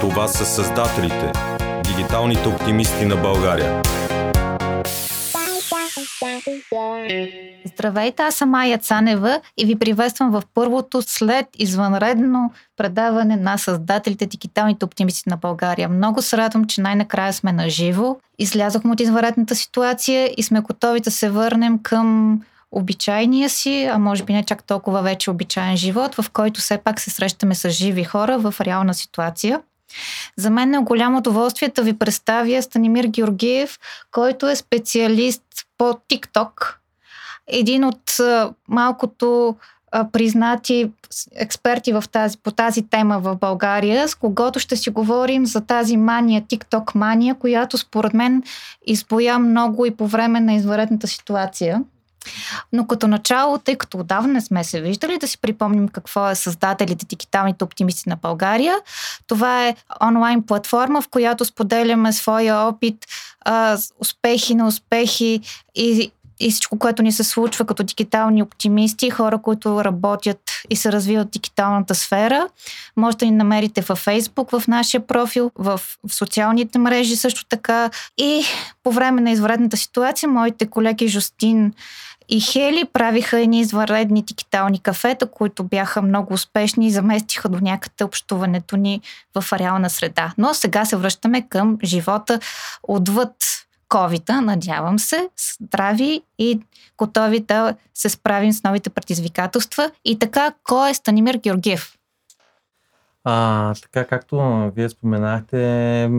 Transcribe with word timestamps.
Това 0.00 0.28
са 0.28 0.46
създателите, 0.46 1.32
дигиталните 1.84 2.48
оптимисти 2.48 3.04
на 3.04 3.16
България. 3.16 3.82
Здравейте, 7.64 8.22
аз 8.22 8.34
съм 8.34 8.50
Майя 8.50 8.78
Цанева 8.78 9.40
и 9.56 9.64
ви 9.64 9.76
приветствам 9.76 10.30
в 10.30 10.42
първото 10.54 11.02
след 11.02 11.46
извънредно 11.58 12.52
предаване 12.76 13.36
на 13.36 13.58
създателите 13.58 14.26
дигиталните 14.26 14.84
оптимисти 14.84 15.28
на 15.28 15.36
България. 15.36 15.88
Много 15.88 16.22
се 16.22 16.36
радвам, 16.36 16.64
че 16.64 16.80
най-накрая 16.80 17.32
сме 17.32 17.52
на 17.52 17.70
живо. 17.70 18.16
Излязохме 18.38 18.92
от 18.92 19.00
извънредната 19.00 19.54
ситуация 19.54 20.30
и 20.36 20.42
сме 20.42 20.60
готови 20.60 21.00
да 21.00 21.10
се 21.10 21.30
върнем 21.30 21.78
към 21.82 22.40
обичайния 22.72 23.50
си, 23.50 23.88
а 23.92 23.98
може 23.98 24.24
би 24.24 24.32
не 24.32 24.44
чак 24.44 24.64
толкова 24.64 25.02
вече 25.02 25.30
обичайен 25.30 25.76
живот, 25.76 26.14
в 26.14 26.30
който 26.30 26.60
все 26.60 26.78
пак 26.78 27.00
се 27.00 27.10
срещаме 27.10 27.54
с 27.54 27.70
живи 27.70 28.04
хора 28.04 28.38
в 28.38 28.54
реална 28.60 28.94
ситуация. 28.94 29.60
За 30.36 30.50
мен 30.50 30.74
е 30.74 30.78
голямо 30.78 31.18
удоволствие 31.18 31.68
да 31.68 31.82
ви 31.82 31.98
представя 31.98 32.62
Станимир 32.62 33.04
Георгиев, 33.04 33.78
който 34.10 34.48
е 34.48 34.56
специалист 34.56 35.42
по 35.78 35.84
TikTok. 35.84 36.74
Един 37.46 37.84
от 37.84 38.16
малкото 38.68 39.56
признати 40.12 40.90
експерти 41.36 41.92
в 41.92 42.04
тази, 42.12 42.38
по 42.38 42.50
тази 42.50 42.82
тема 42.82 43.18
в 43.18 43.36
България, 43.36 44.08
с 44.08 44.14
когото 44.14 44.58
ще 44.58 44.76
си 44.76 44.90
говорим 44.90 45.46
за 45.46 45.60
тази 45.60 45.96
мания, 45.96 46.42
TikTok 46.42 46.94
мания, 46.94 47.34
която 47.34 47.78
според 47.78 48.14
мен 48.14 48.42
избоя 48.86 49.38
много 49.38 49.86
и 49.86 49.90
по 49.90 50.06
време 50.06 50.40
на 50.40 50.54
извънредната 50.54 51.06
ситуация. 51.06 51.82
Но 52.72 52.86
като 52.86 53.06
начало, 53.06 53.58
тъй 53.58 53.76
като 53.76 53.98
отдавна 53.98 54.32
не 54.32 54.40
сме 54.40 54.64
се 54.64 54.80
виждали, 54.80 55.18
да 55.18 55.28
си 55.28 55.38
припомним 55.38 55.88
какво 55.88 56.28
е 56.28 56.34
създателите 56.34 57.06
дигиталните 57.06 57.64
оптимисти 57.64 58.08
на 58.08 58.16
България. 58.16 58.76
Това 59.26 59.66
е 59.66 59.76
онлайн 60.02 60.42
платформа, 60.42 61.02
в 61.02 61.08
която 61.08 61.44
споделяме 61.44 62.12
своя 62.12 62.56
опит, 62.56 63.06
успехи 64.00 64.54
на 64.54 64.66
успехи 64.66 65.40
и 65.74 66.12
и 66.40 66.50
всичко, 66.50 66.78
което 66.78 67.02
ни 67.02 67.12
се 67.12 67.24
случва 67.24 67.64
като 67.64 67.82
дигитални 67.82 68.42
оптимисти, 68.42 69.10
хора, 69.10 69.38
които 69.38 69.84
работят 69.84 70.40
и 70.70 70.76
се 70.76 70.92
развиват 70.92 71.28
в 71.28 71.30
дигиталната 71.30 71.94
сфера. 71.94 72.48
Може 72.96 73.16
да 73.16 73.24
ни 73.24 73.30
намерите 73.30 73.80
във 73.80 74.06
Facebook, 74.06 74.58
в 74.58 74.68
нашия 74.68 75.06
профил, 75.06 75.50
в, 75.56 75.80
в 76.08 76.14
социалните 76.14 76.78
мрежи 76.78 77.16
също 77.16 77.44
така. 77.48 77.90
И 78.18 78.44
по 78.82 78.92
време 78.92 79.20
на 79.20 79.30
извънредната 79.30 79.76
ситуация, 79.76 80.28
моите 80.28 80.66
колеги 80.66 81.08
Жустин 81.08 81.72
и 82.28 82.40
Хели 82.40 82.84
правиха 82.92 83.40
едни 83.40 83.60
извънредни 83.60 84.22
дигитални 84.22 84.78
кафета, 84.78 85.30
които 85.30 85.64
бяха 85.64 86.02
много 86.02 86.34
успешни 86.34 86.86
и 86.86 86.90
заместиха 86.90 87.48
до 87.48 87.60
някъде 87.60 88.04
общуването 88.04 88.76
ни 88.76 89.00
в 89.34 89.52
реална 89.52 89.90
среда. 89.90 90.32
Но 90.38 90.54
сега 90.54 90.84
се 90.84 90.96
връщаме 90.96 91.48
към 91.48 91.78
живота 91.84 92.40
отвъд 92.82 93.32
covid 93.88 94.40
надявам 94.40 94.98
се, 94.98 95.28
здрави 95.62 96.22
и 96.38 96.60
готови 96.98 97.40
да 97.40 97.74
се 97.94 98.08
справим 98.08 98.52
с 98.52 98.64
новите 98.64 98.90
предизвикателства. 98.90 99.90
И 100.04 100.18
така, 100.18 100.52
кой 100.64 100.90
е 100.90 100.94
Станимир 100.94 101.34
Георгиев? 101.34 101.94
А, 103.24 103.74
така, 103.74 104.04
както 104.04 104.70
вие 104.76 104.88
споменахте, 104.88 106.10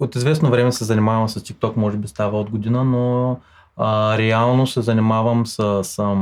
от 0.00 0.14
известно 0.14 0.50
време 0.50 0.72
се 0.72 0.84
занимавам 0.84 1.28
с 1.28 1.40
TikTok, 1.40 1.76
може 1.76 1.96
би 1.96 2.08
става 2.08 2.40
от 2.40 2.50
година, 2.50 2.84
но 2.84 3.36
а, 3.76 4.18
реално 4.18 4.66
се 4.66 4.82
занимавам 4.82 5.46
с, 5.46 5.84
с 5.84 6.16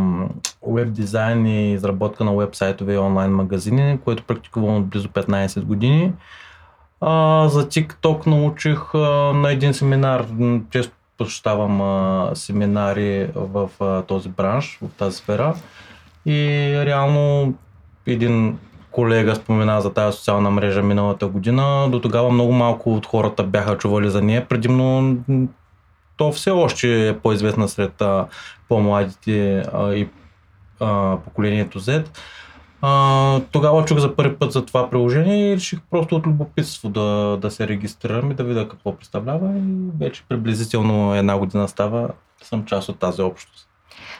веб 0.66 0.92
дизайн 0.92 1.46
и 1.46 1.72
изработка 1.72 2.24
на 2.24 2.32
веб-сайтове 2.32 2.94
и 2.94 2.98
онлайн 2.98 3.32
магазини, 3.32 3.98
което 4.04 4.24
практикувам 4.24 4.76
от 4.76 4.86
близо 4.86 5.08
15 5.08 5.60
години. 5.60 6.12
А, 7.00 7.48
за 7.48 7.68
TikTok 7.68 8.26
научих 8.26 8.94
а, 8.94 8.98
на 9.34 9.52
един 9.52 9.74
семинар. 9.74 10.26
Често 10.70 10.92
посещавам 11.18 11.80
а, 11.80 12.30
семинари 12.34 13.30
в 13.34 13.70
а, 13.80 14.02
този 14.02 14.28
бранш, 14.28 14.78
в 14.82 14.98
тази 14.98 15.16
сфера. 15.16 15.54
И 16.26 16.72
реално 16.86 17.54
един 18.06 18.58
колега 18.90 19.34
спомена 19.34 19.80
за 19.80 19.92
тази 19.92 20.16
социална 20.16 20.50
мрежа 20.50 20.82
миналата 20.82 21.26
година. 21.26 21.88
До 21.90 22.00
тогава 22.00 22.30
много 22.30 22.52
малко 22.52 22.94
от 22.94 23.06
хората 23.06 23.42
бяха 23.42 23.78
чували 23.78 24.10
за 24.10 24.22
нея. 24.22 24.46
Предимно 24.48 25.16
то 26.20 26.32
все 26.32 26.50
още 26.50 27.08
е 27.08 27.18
по-известна 27.18 27.68
сред 27.68 28.02
а, 28.02 28.26
по-младите 28.68 29.62
а, 29.72 29.94
и 29.94 30.08
а, 30.80 31.16
поколението 31.16 31.80
Z. 31.80 32.06
А, 32.82 33.40
тогава 33.40 33.84
чух 33.84 33.98
за 33.98 34.16
първи 34.16 34.36
път 34.36 34.52
за 34.52 34.66
това 34.66 34.90
приложение 34.90 35.52
и 35.52 35.56
реших 35.56 35.80
просто 35.90 36.16
от 36.16 36.26
любопитство 36.26 36.88
да, 36.88 37.38
да 37.40 37.50
се 37.50 37.68
регистрирам 37.68 38.30
и 38.30 38.34
да 38.34 38.44
видя 38.44 38.68
какво 38.68 38.96
представлява 38.96 39.58
и 39.58 39.98
вече 40.00 40.24
приблизително 40.28 41.14
една 41.14 41.38
година 41.38 41.68
става, 41.68 42.08
съм 42.42 42.64
част 42.64 42.88
от 42.88 42.98
тази 42.98 43.22
общност. 43.22 43.68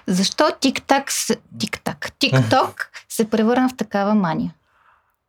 Защо 0.07 0.45
TikTok, 0.45 1.37
TikTok, 1.57 2.13
TikTok 2.21 2.87
се 3.09 3.31
превърна 3.31 3.69
в 3.69 3.77
такава 3.77 4.15
мания? 4.15 4.55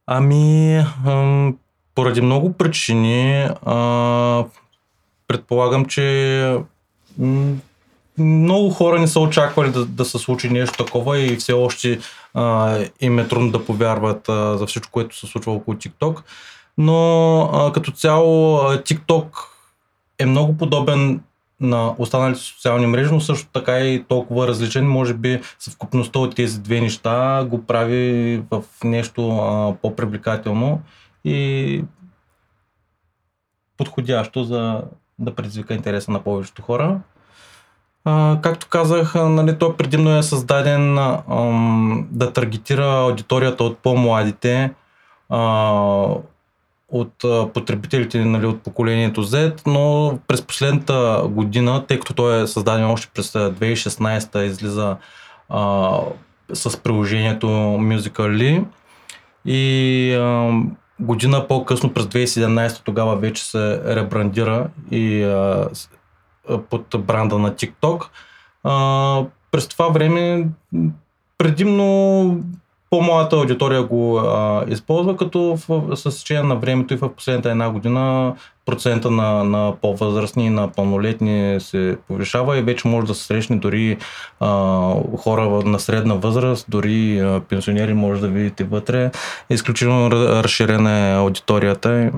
Ами, 0.07 0.83
поради 1.95 2.21
много 2.21 2.53
причини, 2.53 3.49
а, 3.65 4.45
предполагам, 5.31 5.85
че 5.85 6.57
много 8.17 8.69
хора 8.69 8.99
не 8.99 9.07
са 9.07 9.19
очаквали 9.19 9.71
да, 9.71 9.85
да 9.85 10.05
се 10.05 10.17
случи 10.17 10.49
нещо 10.49 10.85
такова 10.85 11.19
и 11.19 11.35
все 11.35 11.53
още 11.53 11.99
а, 12.33 12.77
им 13.01 13.19
е 13.19 13.27
трудно 13.27 13.51
да 13.51 13.65
повярват 13.65 14.29
а, 14.29 14.57
за 14.57 14.65
всичко, 14.65 14.91
което 14.91 15.17
се 15.17 15.27
случва 15.27 15.53
около 15.53 15.77
TikTok. 15.77 16.21
Но 16.77 17.41
а, 17.41 17.71
като 17.71 17.91
цяло 17.91 18.59
TikTok 18.61 19.25
е 20.19 20.25
много 20.25 20.57
подобен 20.57 21.21
на 21.59 21.95
останалите 21.97 22.39
социални 22.39 22.87
мрежи, 22.87 23.13
но 23.13 23.21
също 23.21 23.49
така 23.53 23.79
и 23.79 24.03
толкова 24.03 24.47
различен. 24.47 24.89
Може 24.89 25.13
би 25.13 25.41
съвкупността 25.59 26.19
от 26.19 26.35
тези 26.35 26.61
две 26.61 26.81
неща 26.81 27.45
го 27.49 27.65
прави 27.65 28.43
в 28.51 28.63
нещо 28.83 29.29
а, 29.29 29.75
по-привлекателно 29.81 30.81
и 31.25 31.83
подходящо 33.77 34.43
за 34.43 34.81
да 35.21 35.35
предизвика 35.35 35.73
интереса 35.73 36.11
на 36.11 36.19
повечето 36.19 36.61
хора. 36.61 36.99
А, 38.05 38.39
както 38.41 38.67
казах, 38.69 39.15
нали, 39.15 39.57
той 39.59 39.75
предимно 39.77 40.17
е 40.17 40.23
създаден 40.23 40.97
а, 40.97 41.23
да 42.11 42.33
таргетира 42.33 42.85
аудиторията 42.85 43.63
от 43.63 43.77
по-младите, 43.77 44.71
а, 45.29 45.41
от 46.89 47.23
а, 47.23 47.49
потребителите 47.53 48.25
нали, 48.25 48.45
от 48.45 48.61
поколението 48.61 49.23
Z, 49.23 49.61
но 49.67 50.17
през 50.27 50.41
последната 50.41 51.23
година, 51.29 51.85
тъй 51.87 51.99
като 51.99 52.13
той 52.13 52.41
е 52.41 52.47
създаден 52.47 52.85
още 52.85 53.11
през 53.13 53.31
2016 53.31 54.43
излиза 54.43 54.97
а, 55.49 55.99
с 56.53 56.77
приложението 56.77 57.47
Musical.ly 57.47 58.65
и 59.45 60.13
а, 60.13 60.51
година 61.01 61.47
по-късно, 61.47 61.93
през 61.93 62.05
2017 62.05 62.83
тогава 62.83 63.15
вече 63.15 63.45
се 63.45 63.81
ребрандира 63.95 64.67
и 64.91 65.23
а, 65.23 65.69
под 66.69 66.95
бранда 66.99 67.39
на 67.39 67.51
TikTok. 67.51 68.07
А, 68.63 69.25
през 69.51 69.67
това 69.67 69.87
време 69.87 70.47
предимно 71.37 72.43
по-малата 72.91 73.35
аудитория 73.35 73.83
го 73.83 74.19
а, 74.19 74.65
използва, 74.67 75.17
като 75.17 75.57
в, 75.67 75.95
с 75.95 76.19
течение 76.19 76.43
на 76.43 76.55
времето 76.55 76.93
и 76.93 76.97
в 76.97 77.15
последната 77.15 77.49
една 77.49 77.69
година 77.69 78.33
процента 78.65 79.11
на, 79.11 79.43
на 79.43 79.73
по-възрастни 79.81 80.45
и 80.45 80.49
на 80.49 80.71
пълнолетни 80.71 81.59
се 81.59 81.97
повишава 82.07 82.57
и 82.57 82.61
вече 82.61 82.87
може 82.87 83.07
да 83.07 83.15
се 83.15 83.25
срещне 83.25 83.55
дори 83.55 83.97
а, 84.39 84.47
хора 85.17 85.49
на 85.65 85.79
средна 85.79 86.13
възраст, 86.13 86.65
дори 86.69 87.19
а, 87.19 87.41
пенсионери 87.49 87.93
може 87.93 88.21
да 88.21 88.27
видите 88.27 88.63
вътре. 88.63 89.11
Изключително 89.49 90.11
разширена 90.11 90.91
е 90.91 91.15
аудиторията. 91.15 92.11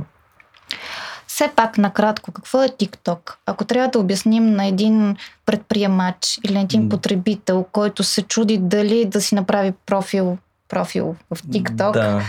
Все 1.28 1.52
пак, 1.56 1.78
накратко, 1.78 2.32
какво 2.32 2.64
е 2.64 2.68
TikTok? 2.68 3.34
Ако 3.46 3.66
трябва 3.66 3.90
да 3.90 4.00
обясним 4.00 4.52
на 4.52 4.66
един 4.66 5.16
предприемач 5.46 6.40
или 6.46 6.54
на 6.54 6.62
един 6.62 6.90
потребител, 6.90 7.66
който 7.72 8.04
се 8.04 8.22
чуди 8.22 8.58
дали 8.58 9.06
да 9.06 9.22
си 9.22 9.36
направи 9.36 9.74
профил, 9.86 10.38
профил 10.74 11.16
в 11.32 11.38
TikTok, 11.38 11.94
да. 11.94 12.22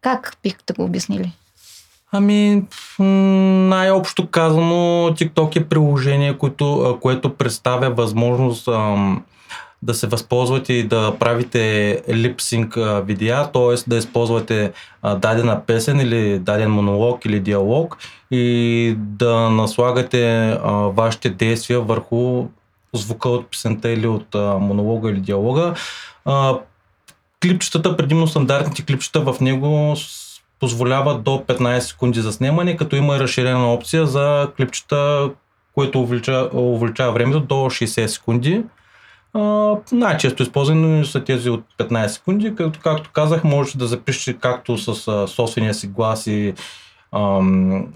как 0.00 0.36
бихте 0.42 0.72
го 0.72 0.84
обяснили? 0.84 1.32
Ами, 2.12 2.62
най-общо 2.98 4.30
казано, 4.30 4.74
TikTok 5.10 5.56
е 5.56 5.64
приложение, 5.64 6.38
което, 6.38 6.98
което 7.02 7.34
представя 7.34 7.90
възможност 7.90 8.68
ам, 8.68 9.24
да 9.82 9.94
се 9.94 10.06
възползвате 10.06 10.72
и 10.72 10.82
да 10.82 11.14
правите 11.18 12.02
липсинг 12.08 12.78
видеа, 13.04 13.50
т.е. 13.52 13.90
да 13.90 13.96
използвате 13.96 14.72
дадена 15.16 15.60
песен 15.66 16.00
или 16.00 16.38
даден 16.38 16.70
монолог 16.70 17.24
или 17.24 17.40
диалог 17.40 17.96
и 18.30 18.94
да 18.98 19.50
наслагате 19.50 20.56
вашите 20.92 21.30
действия 21.30 21.80
върху 21.80 22.46
звука 22.92 23.28
от 23.28 23.50
песента 23.50 23.90
или 23.90 24.06
от 24.06 24.34
монолога 24.34 25.10
или 25.10 25.20
диалога. 25.20 25.74
Клипчетата, 27.42 27.96
предимно 27.96 28.26
стандартните 28.26 28.84
клипчета 28.84 29.20
в 29.20 29.40
него 29.40 29.94
позволява 30.60 31.18
до 31.18 31.30
15 31.30 31.78
секунди 31.78 32.20
за 32.20 32.32
снимане, 32.32 32.76
като 32.76 32.96
има 32.96 33.16
и 33.16 33.20
разширена 33.20 33.72
опция 33.72 34.06
за 34.06 34.48
клипчета, 34.56 35.30
което 35.74 36.00
увеличава, 36.00 36.50
увеличава 36.52 37.12
времето 37.12 37.40
до 37.40 37.54
60 37.54 38.06
секунди. 38.06 38.64
Най-често 39.92 40.42
използвани 40.42 41.06
са 41.06 41.24
тези 41.24 41.50
от 41.50 41.64
15 41.78 42.06
секунди, 42.06 42.54
като 42.54 42.80
както 42.80 43.10
казах, 43.12 43.44
можете 43.44 43.78
да 43.78 43.86
запишете 43.86 44.38
както 44.38 44.78
с 44.78 45.08
а, 45.08 45.28
собствения 45.28 45.74
си 45.74 45.86
глас 45.86 46.26
и 46.26 46.54
ам, 47.12 47.86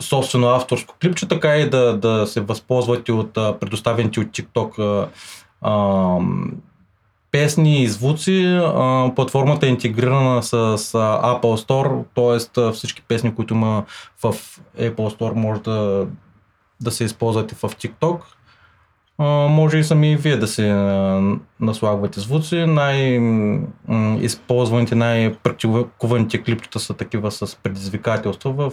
собствено 0.00 0.48
авторско 0.48 0.94
клипче, 1.00 1.28
така 1.28 1.56
и 1.56 1.70
да, 1.70 1.96
да 1.96 2.26
се 2.26 2.40
възползвате 2.40 3.12
от 3.12 3.36
а, 3.36 3.58
предоставените 3.58 4.20
от 4.20 4.26
TikTok 4.26 4.78
а, 4.78 5.08
а, 5.60 6.18
песни 7.32 7.82
и 7.82 7.88
звуци. 7.88 8.60
А, 8.62 9.10
платформата 9.16 9.66
е 9.66 9.70
интегрирана 9.70 10.42
с, 10.42 10.78
Apple 11.22 11.66
Store, 11.66 12.04
т.е. 12.14 12.38
всички 12.72 13.02
песни, 13.02 13.34
които 13.34 13.54
има 13.54 13.84
в 14.22 14.32
Apple 14.80 14.94
Store, 14.94 15.34
може 15.34 15.60
да, 15.60 16.06
да 16.80 16.90
се 16.90 17.04
използвате 17.04 17.54
в 17.54 17.60
TikTok. 17.60 18.20
Може 19.48 19.78
и 19.78 19.84
сами 19.84 20.16
вие 20.16 20.36
да 20.36 20.46
се 20.46 20.72
наслагвате 21.60 22.20
звуци. 22.20 22.66
Най-използваните, 22.66 24.94
най-практикуваните 24.94 26.42
клипчета 26.42 26.80
са 26.80 26.94
такива 26.94 27.30
с 27.30 27.56
предизвикателства 27.62 28.52
в 28.52 28.72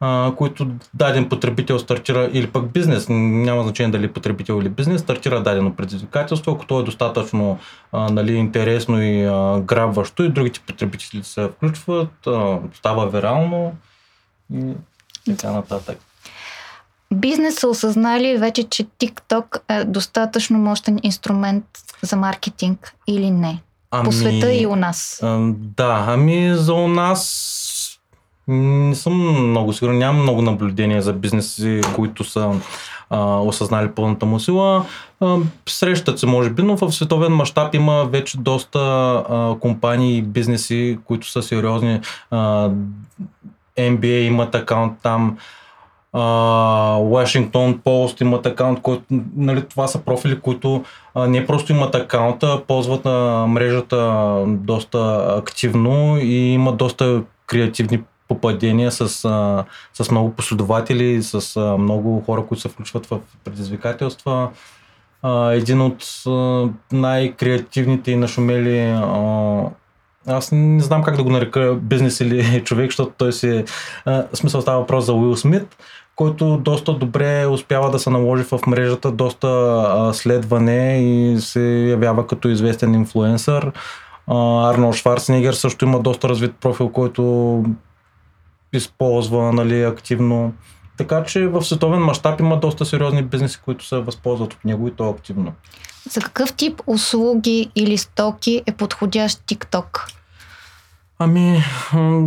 а, 0.00 0.32
които 0.36 0.66
даден 0.94 1.28
потребител 1.28 1.78
стартира 1.78 2.30
или 2.32 2.46
пък 2.46 2.72
бизнес, 2.72 3.06
няма 3.08 3.62
значение 3.62 3.92
дали 3.92 4.12
потребител 4.12 4.60
или 4.60 4.68
бизнес, 4.68 5.00
стартира 5.00 5.42
дадено 5.42 5.74
предизвикателство, 5.74 6.52
ако 6.52 6.66
то 6.66 6.80
е 6.80 6.84
достатъчно 6.84 7.58
а, 7.92 8.10
нали, 8.10 8.34
интересно 8.34 9.02
и 9.02 9.24
а, 9.24 9.60
грабващо 9.60 10.22
и 10.22 10.28
другите 10.28 10.60
потребители 10.60 11.24
се 11.24 11.48
включват, 11.48 12.26
а, 12.26 12.58
става 12.74 13.08
вирално 13.08 13.72
и 15.28 15.36
така 15.36 15.52
нататък. 15.52 15.98
Бизнес 17.14 17.60
са 17.60 17.68
осъзнали 17.68 18.36
вече, 18.36 18.62
че 18.62 18.84
TikTok 18.84 19.60
е 19.68 19.84
достатъчно 19.84 20.58
мощен 20.58 20.98
инструмент 21.02 21.64
за 22.02 22.16
маркетинг 22.16 22.94
или 23.06 23.30
не? 23.30 23.62
Ами, 23.90 24.04
по 24.04 24.12
света 24.12 24.52
и 24.52 24.66
у 24.66 24.76
нас. 24.76 25.20
Да, 25.50 26.04
ами 26.08 26.54
за 26.54 26.74
у 26.74 26.88
нас 26.88 27.83
не 28.48 28.94
съм 28.94 29.48
много 29.50 29.72
сигурен, 29.72 29.98
нямам 29.98 30.22
много 30.22 30.42
наблюдения 30.42 31.02
за 31.02 31.12
бизнеси, 31.12 31.80
които 31.94 32.24
са 32.24 32.52
а, 33.10 33.40
осъзнали 33.40 33.90
пълната 33.90 34.26
му 34.26 34.40
сила. 34.40 34.84
А, 35.20 35.36
срещат 35.68 36.18
се, 36.18 36.26
може 36.26 36.50
би, 36.50 36.62
но 36.62 36.76
в 36.76 36.92
световен 36.92 37.32
мащаб 37.32 37.74
има 37.74 38.04
вече 38.04 38.38
доста 38.38 38.78
а, 39.28 39.56
компании 39.60 40.16
и 40.16 40.22
бизнеси, 40.22 40.98
които 41.04 41.30
са 41.30 41.42
сериозни. 41.42 42.00
А, 42.30 42.70
NBA 43.78 44.20
имат 44.20 44.54
акаунт 44.54 44.98
там, 45.02 45.36
Washington 46.14 47.78
Post 47.78 48.22
имат 48.22 48.46
акаунт, 48.46 48.80
който, 48.82 49.04
нали, 49.36 49.62
това 49.62 49.86
са 49.86 49.98
профили, 49.98 50.40
които 50.40 50.84
а, 51.14 51.26
не 51.28 51.46
просто 51.46 51.72
имат 51.72 51.94
акаунта, 51.94 52.62
ползват 52.66 53.04
на 53.04 53.46
мрежата 53.48 54.34
доста 54.46 55.26
активно 55.38 56.18
и 56.18 56.34
имат 56.34 56.76
доста 56.76 57.22
креативни 57.46 58.00
попадения 58.28 58.92
с, 58.92 59.24
а, 59.24 59.64
с 60.02 60.10
много 60.10 60.30
последователи, 60.30 61.22
с 61.22 61.56
а, 61.56 61.78
много 61.78 62.22
хора, 62.26 62.46
които 62.46 62.60
се 62.60 62.68
включват 62.68 63.06
в 63.06 63.18
предизвикателства. 63.44 64.50
А, 65.22 65.52
един 65.52 65.80
от 65.80 66.04
а, 66.26 66.68
най-креативните 66.92 68.10
и 68.10 68.16
нашумели 68.16 68.80
а, 68.80 69.62
аз 70.26 70.52
не 70.52 70.80
знам 70.80 71.02
как 71.02 71.16
да 71.16 71.22
го 71.22 71.30
нарека 71.30 71.74
бизнес 71.82 72.20
или 72.20 72.62
човек, 72.64 72.90
защото 72.90 73.12
той 73.18 73.32
си... 73.32 73.64
А, 74.04 74.24
смисъл 74.32 74.60
става 74.60 74.80
въпрос 74.80 75.04
за 75.04 75.12
Уил 75.12 75.36
Смит, 75.36 75.76
който 76.16 76.56
доста 76.56 76.94
добре 76.94 77.46
успява 77.46 77.90
да 77.90 77.98
се 77.98 78.10
наложи 78.10 78.44
в 78.44 78.60
мрежата, 78.66 79.10
доста 79.10 79.48
а, 79.48 80.12
следване 80.12 80.98
и 81.02 81.40
се 81.40 81.60
явява 81.90 82.26
като 82.26 82.48
известен 82.48 82.94
инфлуенсър. 82.94 83.72
Арнолд 84.26 84.94
Шварценегер 84.94 85.52
също 85.52 85.84
има 85.84 86.00
доста 86.00 86.28
развит 86.28 86.54
профил, 86.60 86.88
който 86.88 87.64
използва 88.76 89.52
нали, 89.52 89.82
активно. 89.82 90.52
Така 90.96 91.24
че 91.24 91.46
в 91.46 91.62
световен 91.62 92.00
мащаб 92.00 92.40
има 92.40 92.60
доста 92.60 92.84
сериозни 92.84 93.22
бизнеси, 93.22 93.60
които 93.64 93.86
се 93.86 93.96
възползват 93.96 94.52
от 94.52 94.64
него 94.64 94.88
и 94.88 94.90
то 94.90 95.08
активно. 95.08 95.52
За 96.10 96.20
какъв 96.20 96.54
тип 96.54 96.80
услуги 96.86 97.70
или 97.76 97.98
стоки 97.98 98.62
е 98.66 98.72
подходящ 98.72 99.40
TikTok? 99.46 100.10
Ами, 101.18 101.64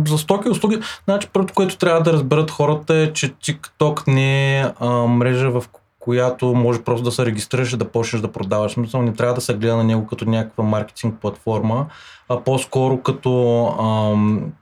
за 0.06 0.18
стоки 0.18 0.48
и 0.48 0.50
услуги, 0.50 0.78
значи 1.04 1.28
първото, 1.32 1.54
което 1.54 1.78
трябва 1.78 2.02
да 2.02 2.12
разберат 2.12 2.50
хората 2.50 2.94
е, 2.94 3.12
че 3.12 3.34
TikTok 3.34 4.08
не 4.08 4.60
е 4.60 4.66
а, 4.80 4.88
мрежа, 4.88 5.50
в 5.50 5.64
която 5.98 6.54
може 6.54 6.82
просто 6.82 7.04
да 7.04 7.12
се 7.12 7.26
регистрираш 7.26 7.72
и 7.72 7.76
да 7.76 7.88
почнеш 7.88 8.22
да 8.22 8.32
продаваш. 8.32 8.72
Смисъл, 8.72 9.02
не 9.02 9.12
трябва 9.12 9.34
да 9.34 9.40
се 9.40 9.54
гледа 9.54 9.76
на 9.76 9.84
него 9.84 10.06
като 10.06 10.24
някаква 10.24 10.64
маркетинг 10.64 11.20
платформа, 11.20 11.86
а 12.28 12.40
по-скоро 12.40 12.98
като 12.98 13.64
ам, 13.80 14.52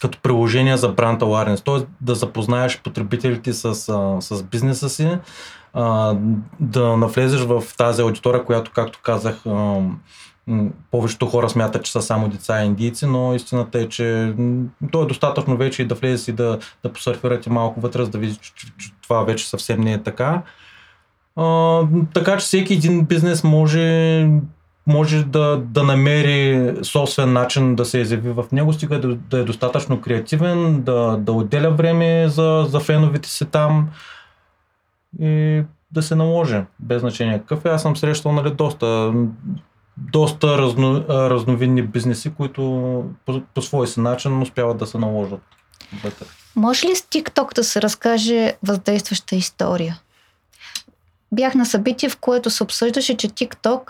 като 0.00 0.18
приложение 0.18 0.76
за 0.76 0.88
бранд 0.88 1.22
awareness, 1.22 1.64
т.е. 1.64 1.86
да 2.00 2.14
запознаеш 2.14 2.80
потребителите 2.82 3.52
с, 3.52 3.74
с 4.20 4.42
бизнеса 4.42 4.88
си, 4.88 5.18
да 6.60 6.96
навлезеш 6.96 7.40
в 7.40 7.62
тази 7.78 8.02
аудитория, 8.02 8.44
която, 8.44 8.70
както 8.74 8.98
казах, 9.02 9.44
повечето 10.90 11.26
хора 11.26 11.48
смятат, 11.48 11.84
че 11.84 11.92
са 11.92 12.02
само 12.02 12.28
деца 12.28 12.62
и 12.62 12.66
индийци, 12.66 13.06
но 13.06 13.34
истината 13.34 13.80
е, 13.80 13.88
че 13.88 14.34
то 14.92 15.02
е 15.02 15.06
достатъчно 15.06 15.56
вече 15.56 15.82
и 15.82 15.86
да 15.86 15.94
влезеш 15.94 16.28
и 16.28 16.32
да, 16.32 16.58
да 16.82 16.92
посърфирате 16.92 17.50
малко 17.50 17.80
вътре, 17.80 18.04
за 18.04 18.10
да 18.10 18.18
видиш, 18.18 18.36
че, 18.36 18.52
че 18.78 18.92
това 19.02 19.22
вече 19.22 19.48
съвсем 19.48 19.80
не 19.80 19.92
е 19.92 20.02
така. 20.02 20.42
А, 21.36 21.80
така 22.14 22.36
че 22.36 22.46
всеки 22.46 22.72
един 22.72 23.04
бизнес 23.04 23.44
може 23.44 24.28
може 24.86 25.24
да, 25.24 25.56
да 25.56 25.82
намери 25.82 26.72
собствен 26.82 27.32
начин 27.32 27.74
да 27.74 27.84
се 27.84 27.98
изяви 27.98 28.30
в 28.30 28.44
него, 28.52 28.72
стига 28.72 29.00
да, 29.00 29.14
да 29.14 29.38
е 29.38 29.44
достатъчно 29.44 30.00
креативен, 30.00 30.82
да, 30.82 31.16
да 31.16 31.32
отделя 31.32 31.70
време 31.70 32.28
за, 32.28 32.66
за 32.68 32.80
феновите 32.80 33.28
си 33.28 33.44
там 33.44 33.90
и 35.20 35.62
да 35.90 36.02
се 36.02 36.14
наложи, 36.14 36.60
без 36.80 37.00
значение 37.00 37.38
какъв 37.38 37.64
е. 37.64 37.68
Аз 37.68 37.82
съм 37.82 37.96
срещал 37.96 38.32
нали, 38.32 38.50
доста, 38.50 39.12
доста 39.96 40.58
разно, 40.58 41.04
разновидни 41.08 41.82
бизнеси, 41.82 42.34
които 42.34 42.62
по, 43.26 43.42
по 43.54 43.62
свой 43.62 43.86
си 43.86 44.00
начин 44.00 44.42
успяват 44.42 44.78
да 44.78 44.86
се 44.86 44.98
наложат 44.98 45.40
вътре. 46.04 46.26
Може 46.56 46.86
ли 46.86 46.96
с 46.96 47.02
TikTok 47.02 47.54
да 47.54 47.64
се 47.64 47.82
разкаже 47.82 48.54
въздействаща 48.62 49.36
история? 49.36 50.00
Бях 51.32 51.54
на 51.54 51.66
събитие, 51.66 52.08
в 52.08 52.16
което 52.16 52.50
се 52.50 52.62
обсъждаше, 52.62 53.16
че 53.16 53.28
TikTok 53.28 53.80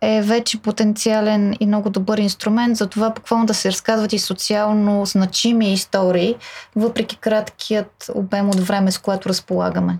е 0.00 0.22
вече 0.22 0.62
потенциален 0.62 1.54
и 1.60 1.66
много 1.66 1.90
добър 1.90 2.18
инструмент 2.18 2.76
за 2.76 2.86
това 2.86 3.10
буквално 3.10 3.46
да 3.46 3.54
се 3.54 3.70
разказват 3.70 4.12
и 4.12 4.18
социално 4.18 5.06
значими 5.06 5.72
истории, 5.72 6.34
въпреки 6.76 7.16
краткият 7.16 8.10
обем 8.14 8.48
от 8.48 8.60
време, 8.60 8.90
с 8.90 8.98
което 8.98 9.28
разполагаме. 9.28 9.98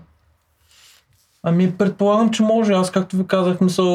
Ами, 1.43 1.71
предполагам, 1.71 2.29
че 2.29 2.43
може. 2.43 2.73
Аз, 2.73 2.91
както 2.91 3.17
ви 3.17 3.27
казах, 3.27 3.61
мисъл, 3.61 3.85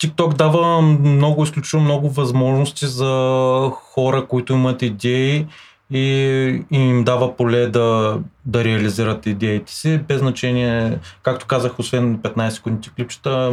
TikTok 0.00 0.34
дава 0.34 0.82
много, 0.82 1.42
изключително 1.42 1.84
много 1.84 2.10
възможности 2.10 2.86
за 2.86 3.70
хора, 3.72 4.26
които 4.26 4.52
имат 4.52 4.82
идеи 4.82 5.46
и, 5.92 6.64
им 6.70 7.04
дава 7.04 7.36
поле 7.36 7.66
да, 7.66 8.18
да 8.46 8.64
реализират 8.64 9.26
идеите 9.26 9.72
си, 9.72 9.98
без 9.98 10.18
значение, 10.18 10.98
както 11.22 11.46
казах, 11.46 11.78
освен 11.78 12.18
15 12.18 12.48
секунди 12.48 12.90
клипчета, 12.96 13.52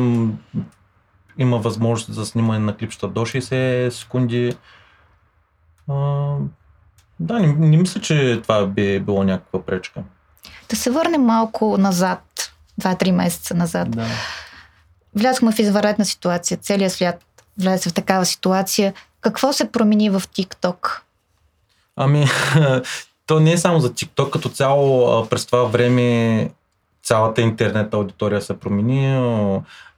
има 1.38 1.58
възможност 1.58 2.14
за 2.14 2.26
снимане 2.26 2.60
на 2.60 2.78
клипчета 2.78 3.08
до 3.08 3.20
60 3.20 3.90
секунди. 3.90 4.58
А, 5.88 6.36
да, 7.20 7.40
не, 7.40 7.48
не 7.48 7.78
мисля, 7.78 8.02
че 8.02 8.40
това 8.44 8.66
би 8.66 9.00
било 9.00 9.24
някаква 9.24 9.62
пречка. 9.62 10.04
Да 10.70 10.76
се 10.76 10.92
върнем 10.92 11.22
малко 11.22 11.78
назад, 11.78 12.52
2-3 12.82 13.12
месеца 13.12 13.56
назад. 13.56 13.92
Да. 13.92 14.06
Влязохме 15.16 15.52
в 15.52 15.60
извънредна 15.60 16.06
ситуация, 16.06 16.58
целият 16.58 16.94
свят 16.94 17.26
влезе 17.60 17.90
в 17.90 17.94
такава 17.94 18.26
ситуация. 18.26 18.94
Какво 19.22 19.54
се 19.54 19.72
промени 19.72 20.10
в 20.10 20.22
TikTok? 20.22 21.00
Ами, 22.02 22.26
то 23.28 23.40
не 23.40 23.52
е 23.52 23.58
само 23.58 23.80
за 23.80 23.90
TikTok, 23.90 24.30
като 24.30 24.50
цяло 24.50 25.26
през 25.26 25.46
това 25.46 25.64
време 25.64 26.50
цялата 27.10 27.42
интернет 27.42 27.94
аудитория 27.94 28.42
се 28.42 28.60
промени. 28.60 29.20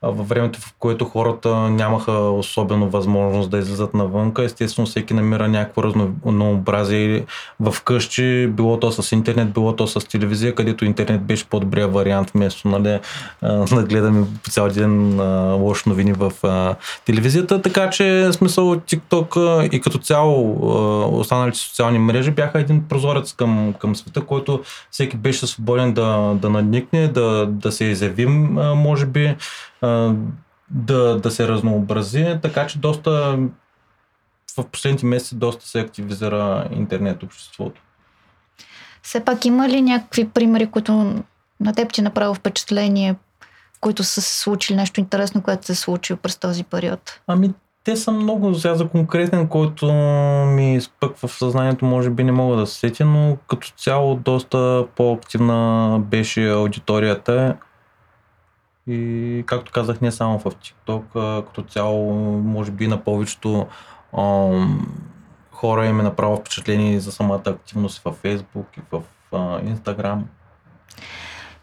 Във 0.02 0.28
времето, 0.28 0.60
в 0.60 0.74
което 0.78 1.04
хората 1.04 1.56
нямаха 1.56 2.12
особено 2.12 2.90
възможност 2.90 3.50
да 3.50 3.58
излизат 3.58 3.94
навънка, 3.94 4.44
естествено 4.44 4.86
всеки 4.86 5.14
намира 5.14 5.48
някакво 5.48 5.82
разнообразие 5.82 7.24
в 7.60 7.82
къщи, 7.84 8.46
било 8.46 8.80
то 8.80 8.92
с 8.92 9.12
интернет, 9.12 9.52
било 9.52 9.76
то 9.76 9.86
с 9.86 10.08
телевизия, 10.08 10.54
където 10.54 10.84
интернет 10.84 11.22
беше 11.22 11.44
по-добрия 11.44 11.88
вариант, 11.88 12.30
вместо 12.30 12.68
нали, 12.68 12.98
да 13.42 13.82
гледаме 13.82 14.26
по 14.44 14.50
цял 14.50 14.68
ден 14.68 15.20
лоши 15.62 15.88
новини 15.88 16.12
в 16.12 16.32
телевизията. 17.06 17.62
Така 17.62 17.90
че 17.90 18.32
смисъл 18.32 18.64
TikTok 18.64 19.62
и 19.70 19.80
като 19.80 19.98
цяло 19.98 20.58
останалите 21.20 21.58
социални 21.58 21.98
мрежи 21.98 22.30
бяха 22.30 22.60
един 22.60 22.88
прозорец 22.88 23.32
към, 23.32 23.74
към 23.78 23.96
света, 23.96 24.20
който 24.20 24.62
всеки 24.90 25.16
беше 25.16 25.46
свободен 25.46 25.92
да, 25.92 26.34
да 26.34 26.50
надникне, 26.50 27.01
да, 27.08 27.46
да 27.46 27.72
се 27.72 27.84
изявим, 27.84 28.52
може 28.54 29.06
би, 29.06 29.36
да, 30.70 31.18
да 31.18 31.30
се 31.30 31.48
разнообрази, 31.48 32.38
така 32.42 32.66
че 32.66 32.78
доста 32.78 33.38
в 34.58 34.68
последните 34.68 35.06
месеци 35.06 35.34
доста 35.34 35.68
се 35.68 35.80
активизира 35.80 36.68
интернет 36.72 37.22
обществото. 37.22 37.82
Все 39.02 39.24
пак 39.24 39.44
има 39.44 39.68
ли 39.68 39.82
някакви 39.82 40.28
примери, 40.28 40.66
които 40.66 40.92
на 41.60 41.74
теб 41.74 41.92
ти 41.92 42.02
направи 42.02 42.34
впечатление, 42.34 43.14
които 43.80 44.04
са 44.04 44.22
се 44.22 44.40
случили 44.40 44.76
нещо 44.76 45.00
интересно, 45.00 45.42
което 45.42 45.66
се 45.66 45.72
е 45.72 45.76
случило 45.76 46.16
през 46.16 46.36
този 46.36 46.64
период? 46.64 47.20
Ами, 47.26 47.52
те 47.84 47.96
са 47.96 48.12
много. 48.12 48.54
Сега 48.54 48.74
за 48.74 48.88
конкретен, 48.88 49.48
който 49.48 49.92
ми 50.46 50.74
изпъква 50.76 51.28
в 51.28 51.32
съзнанието, 51.32 51.84
може 51.84 52.10
би 52.10 52.24
не 52.24 52.32
мога 52.32 52.56
да 52.56 52.66
се 52.66 52.78
сетя, 52.78 53.04
но 53.04 53.36
като 53.48 53.72
цяло 53.76 54.14
доста 54.14 54.86
по-активна 54.96 55.98
беше 56.00 56.50
аудиторията. 56.50 57.56
И 58.86 59.42
както 59.46 59.72
казах, 59.72 60.00
не 60.00 60.12
само 60.12 60.38
в 60.38 60.44
TikTok, 60.44 61.02
а 61.14 61.46
като 61.46 61.62
цяло, 61.62 62.12
може 62.38 62.70
би 62.70 62.86
на 62.86 63.04
повечето 63.04 63.66
ам, 64.18 64.94
хора 65.52 65.86
им 65.86 66.00
е 66.00 66.02
направо 66.02 66.36
впечатление 66.36 67.00
за 67.00 67.12
самата 67.12 67.42
активност 67.46 68.02
в 68.04 68.14
Facebook 68.22 68.78
и 68.78 68.80
в 68.92 69.02
а, 69.32 69.36
Instagram. 69.62 70.18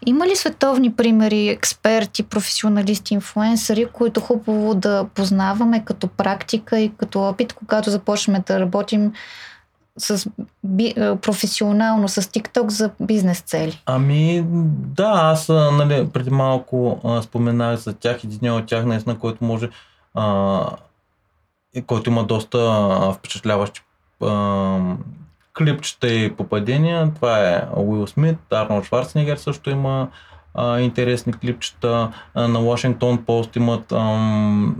Има 0.05 0.27
ли 0.27 0.35
световни 0.35 0.93
примери, 0.93 1.49
експерти, 1.49 2.23
професионалисти, 2.23 3.13
инфлуенсъри, 3.13 3.85
които 3.85 4.21
хубаво 4.21 4.75
да 4.75 5.05
познаваме 5.15 5.85
като 5.85 6.07
практика 6.07 6.79
и 6.79 6.91
като 6.97 7.21
опит, 7.21 7.53
когато 7.53 7.89
започнем 7.89 8.43
да 8.47 8.59
работим 8.59 9.13
с 9.97 10.29
би, 10.63 10.93
професионално 10.95 12.07
с 12.07 12.21
TikTok 12.21 12.67
за 12.67 12.89
бизнес 12.99 13.41
цели? 13.41 13.81
Ами 13.85 14.43
да, 14.95 15.11
аз 15.15 15.49
нали, 15.49 16.09
преди 16.13 16.29
малко 16.29 16.99
а, 17.03 17.21
споменах 17.21 17.79
за 17.79 17.93
тях. 17.93 18.23
Един 18.23 18.51
от 18.51 18.65
тях 18.65 18.85
наистина, 18.85 19.19
който 19.19 19.43
може 19.45 19.69
а, 20.13 20.65
който 21.87 22.09
има 22.09 22.23
доста 22.23 22.57
а, 22.57 23.13
впечатляващи 23.13 23.81
а, 24.21 24.79
клипчета 25.59 26.07
и 26.07 26.33
попадения. 26.35 27.11
Това 27.15 27.49
е 27.49 27.63
Уил 27.75 28.07
Смит, 28.07 28.37
Арнолд 28.51 28.85
Шварценегер 28.85 29.37
също 29.37 29.69
има 29.69 30.07
а, 30.53 30.79
интересни 30.79 31.33
клипчета. 31.33 32.11
А, 32.33 32.47
на 32.47 32.59
Washington 32.59 33.19
Post 33.19 33.57
имат 33.57 33.91
ам, 33.91 34.75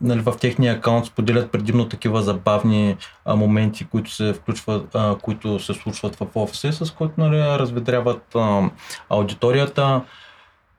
нали, 0.00 0.20
в 0.20 0.34
техния 0.40 0.74
акаунт 0.74 1.06
споделят 1.06 1.52
предимно 1.52 1.88
такива 1.88 2.22
забавни 2.22 2.96
а, 3.24 3.36
моменти, 3.36 3.84
които 3.84 4.10
се 4.10 4.32
включват, 4.32 4.94
а, 4.94 5.16
които 5.22 5.58
се 5.58 5.74
случват 5.74 6.16
в 6.16 6.26
офиса, 6.34 6.72
с 6.72 6.90
които 6.90 7.14
нали, 7.18 7.38
разведряват 7.38 8.34
а, 8.34 8.70
аудиторията. 9.08 10.00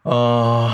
А, 0.05 0.69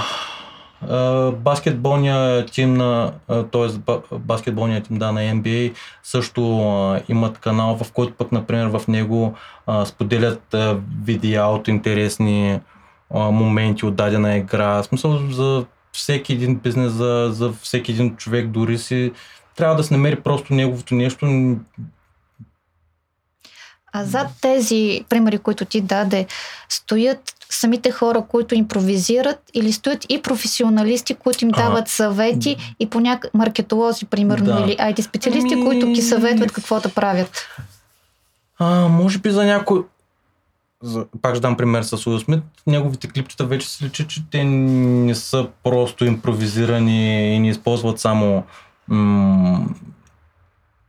баскетболния 1.33 2.45
тим 2.45 2.73
на, 2.73 3.13
т.е. 3.27 3.93
баскетболния 4.11 4.83
тим 4.83 4.97
да, 4.97 5.11
на 5.11 5.19
NBA 5.19 5.73
също 6.03 6.41
имат 7.09 7.37
канал, 7.37 7.77
в 7.83 7.91
който 7.91 8.13
пък, 8.13 8.31
например, 8.31 8.67
в 8.67 8.87
него 8.87 9.33
споделят 9.85 10.55
видеа 11.03 11.45
от 11.45 11.67
интересни 11.67 12.59
моменти 13.11 13.85
от 13.85 13.95
дадена 13.95 14.37
игра. 14.37 14.81
В 14.81 14.83
смисъл 14.83 15.19
за 15.31 15.65
всеки 15.91 16.33
един 16.33 16.55
бизнес, 16.55 16.91
за, 16.91 17.29
за 17.31 17.51
всеки 17.51 17.91
един 17.91 18.15
човек, 18.15 18.47
дори 18.47 18.77
си 18.77 19.11
трябва 19.55 19.75
да 19.75 19.83
се 19.83 19.93
намери 19.93 20.15
просто 20.15 20.53
неговото 20.53 20.95
нещо. 20.95 21.25
А 23.95 24.03
зад 24.03 24.27
тези 24.41 25.05
примери, 25.09 25.37
които 25.37 25.65
ти 25.65 25.81
даде, 25.81 26.25
стоят 26.69 27.35
самите 27.49 27.91
хора, 27.91 28.23
които 28.27 28.55
импровизират 28.55 29.39
или 29.53 29.71
стоят 29.71 30.05
и 30.09 30.21
професионалисти, 30.21 31.13
които 31.13 31.45
им 31.45 31.51
дават 31.51 31.87
съвети 31.87 32.55
а, 32.59 32.75
и 32.79 32.89
поняк 32.89 33.25
маркетолози, 33.33 34.05
примерно, 34.05 34.45
да. 34.45 34.63
или 34.65 34.77
IT 34.77 35.01
специалисти, 35.01 35.53
ами... 35.53 35.65
които 35.65 35.87
ги 35.87 36.01
съветват 36.01 36.51
какво 36.51 36.79
да 36.79 36.89
правят? 36.89 37.47
А, 38.59 38.87
може 38.87 39.19
би 39.19 39.31
за 39.31 39.45
някой... 39.45 39.83
За, 40.83 41.05
пак 41.21 41.35
ще 41.35 41.41
дам 41.41 41.57
пример 41.57 41.83
с 41.83 42.07
Уил 42.07 42.19
Смит. 42.19 42.43
Неговите 42.67 43.07
клипчета 43.07 43.45
вече 43.45 43.69
се 43.69 43.85
личи, 43.85 44.07
че 44.07 44.21
те 44.31 44.43
не 44.43 45.15
са 45.15 45.47
просто 45.63 46.05
импровизирани 46.05 47.35
и 47.35 47.39
не 47.39 47.49
използват 47.49 47.99
само 47.99 48.43
м- 48.87 49.65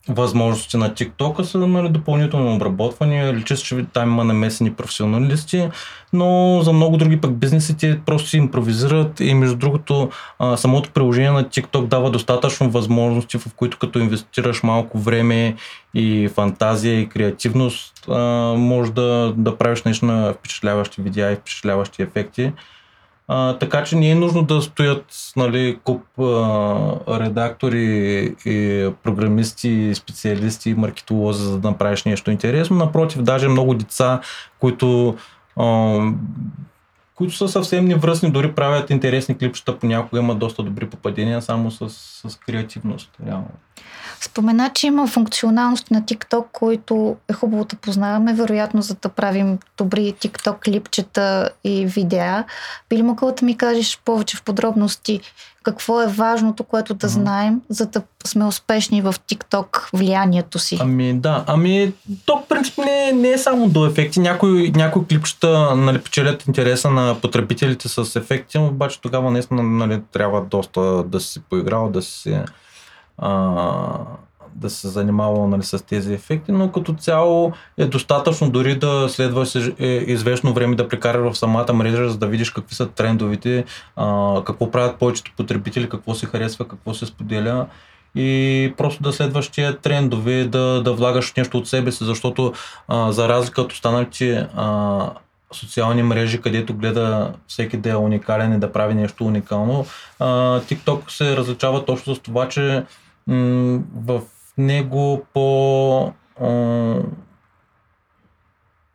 възможности 0.09 0.77
на 0.77 0.91
TikTok 0.91 1.43
са 1.43 1.59
нали, 1.59 1.89
допълнително 1.89 2.55
обработване. 2.55 3.35
Личи 3.35 3.57
че 3.57 3.85
там 3.93 4.11
има 4.11 4.25
намесени 4.25 4.73
професионалисти, 4.73 5.69
но 6.13 6.61
за 6.63 6.73
много 6.73 6.97
други 6.97 7.21
пък 7.21 7.37
бизнесите 7.37 8.01
просто 8.07 8.29
си 8.29 8.37
импровизират 8.37 9.21
и 9.21 9.35
между 9.35 9.57
другото 9.57 10.11
а, 10.39 10.57
самото 10.57 10.91
приложение 10.91 11.31
на 11.31 11.45
TikTok 11.45 11.87
дава 11.87 12.11
достатъчно 12.11 12.71
възможности, 12.71 13.39
в 13.39 13.55
които 13.57 13.79
като 13.79 13.99
инвестираш 13.99 14.63
малко 14.63 14.99
време 14.99 15.57
и 15.95 16.29
фантазия 16.35 17.01
и 17.01 17.09
креативност, 17.09 18.09
а, 18.09 18.19
може 18.57 18.93
да, 18.93 19.35
да 19.37 19.57
правиш 19.59 19.83
наистина 19.83 20.35
впечатляващи 20.39 21.03
видеа 21.03 21.33
и 21.33 21.37
впечатляващи 21.37 22.03
ефекти. 22.03 22.53
А, 23.29 23.59
така 23.59 23.85
че 23.85 23.97
не 23.97 24.11
е 24.11 24.15
нужно 24.15 24.43
да 24.43 24.63
стоят 24.63 25.05
нали, 25.37 25.79
куп 25.85 26.03
а, 26.19 27.21
редактори 27.21 28.35
и 28.47 28.91
програмисти, 29.03 29.93
специалисти 29.95 30.75
маркетолози, 30.75 31.45
за 31.45 31.59
да 31.59 31.71
направиш 31.71 32.05
нещо 32.05 32.31
интересно. 32.31 32.77
Напротив, 32.77 33.23
даже 33.23 33.49
много 33.49 33.75
деца, 33.75 34.21
които 34.59 35.17
а, 35.57 35.99
които 37.15 37.35
са 37.35 37.49
съвсем 37.49 37.85
невръстни, 37.85 38.31
дори 38.31 38.53
правят 38.53 38.91
интересни 38.91 39.39
клипчета, 39.39 39.79
понякога 39.79 40.21
имат 40.21 40.39
доста 40.39 40.63
добри 40.63 40.87
попадения 40.87 41.43
само 41.43 41.71
с, 41.71 41.91
с 42.29 42.37
креативност. 42.37 43.11
Реално. 43.27 43.51
Спомена, 44.21 44.71
че 44.75 44.87
има 44.87 45.07
функционалност 45.07 45.91
на 45.91 46.03
TikTok, 46.03 46.45
които 46.53 47.17
е 47.29 47.33
хубаво 47.33 47.65
да 47.65 47.77
познаваме, 47.77 48.35
вероятно 48.35 48.83
за 48.83 48.95
да 48.95 49.09
правим 49.09 49.59
добри 49.79 50.15
TikTok 50.21 50.65
клипчета 50.65 51.51
и 51.65 51.87
видеа. 51.87 52.45
Би 52.91 52.97
ли 52.97 53.03
могъл 53.03 53.33
да 53.33 53.47
ми 53.47 53.57
кажеш 53.57 54.01
повече 54.05 54.37
в 54.37 54.43
подробности 54.43 55.21
какво 55.63 56.03
е 56.03 56.07
важното, 56.07 56.65
което 56.65 56.95
да 56.95 57.09
знаем, 57.09 57.61
за 57.69 57.87
да 57.87 58.03
сме 58.25 58.45
успешни 58.45 59.03
в 59.03 59.15
TikTok 59.29 59.89
влиянието 59.93 60.59
си? 60.59 60.79
Ами 60.81 61.15
да, 61.15 61.45
ами 61.47 61.93
то 62.27 62.45
принцип 62.49 62.79
не, 62.79 63.13
не 63.13 63.31
е 63.31 63.39
само 63.39 63.69
до 63.69 63.87
ефекти. 63.87 64.21
Някои, 64.21 64.71
някои 64.71 65.07
клипчета 65.07 65.77
нали, 65.77 65.99
печелят 65.99 66.47
интереса 66.47 66.91
на 66.91 67.17
потребителите 67.21 67.89
с 67.89 68.17
ефекти, 68.17 68.59
обаче 68.59 69.01
тогава 69.01 69.31
наистина 69.31 69.63
нали, 69.63 70.01
трябва 70.13 70.45
доста 70.45 70.81
да 71.03 71.21
си 71.21 71.41
поиграл, 71.51 71.91
да 71.91 72.03
си 72.03 72.39
а, 73.19 73.99
да 74.57 74.71
се 74.71 74.89
занимава 74.89 75.49
нали, 75.49 75.63
с 75.63 75.87
тези 75.87 76.15
ефекти, 76.15 76.53
но 76.53 76.73
като 76.73 76.95
цяло 76.95 77.53
е 77.79 77.87
достатъчно 77.87 78.51
дори 78.51 78.79
да 78.79 79.09
следва 79.09 79.47
е, 79.79 79.87
известно 79.87 80.53
време 80.53 80.77
да 80.77 80.89
прекараш 80.89 81.33
в 81.33 81.39
самата 81.39 81.73
мрежа, 81.73 82.09
за 82.09 82.19
да 82.19 82.27
видиш 82.27 82.51
какви 82.51 82.75
са 82.75 82.87
трендовите, 82.87 83.65
а, 83.97 84.35
какво 84.45 84.71
правят 84.71 84.99
повечето 84.99 85.33
потребители, 85.37 85.89
какво 85.89 86.15
се 86.15 86.27
харесва, 86.27 86.69
какво 86.69 86.95
се 86.95 87.07
споделя. 87.07 87.67
И 88.15 88.75
просто 88.77 89.03
да 89.03 89.13
следваш 89.13 89.49
тия 89.49 89.79
трендове, 89.79 90.45
да, 90.45 90.83
да 90.83 90.93
влагаш 90.93 91.35
нещо 91.35 91.59
от 91.59 91.69
себе 91.69 91.93
си, 91.93 92.05
защото 92.05 92.53
а, 92.89 93.13
за 93.13 93.29
разлика 93.29 93.63
от 93.63 93.73
останалите 93.73 94.49
а, 94.57 95.11
социални 95.53 96.03
мрежи, 96.03 96.41
където 96.41 96.75
гледа 96.75 97.33
всеки 97.49 97.77
да 97.77 97.91
е 97.91 97.97
уникален 97.97 98.53
и 98.53 98.59
да 98.59 98.73
прави 98.73 98.95
нещо 98.95 99.25
уникално, 99.25 99.87
а, 100.19 100.27
TikTok 100.61 101.11
се 101.11 101.37
различава 101.37 101.85
точно 101.85 102.15
с 102.15 102.19
това, 102.19 102.49
че 102.49 102.85
в 103.27 104.23
него 104.59 105.27
по, 105.35 106.13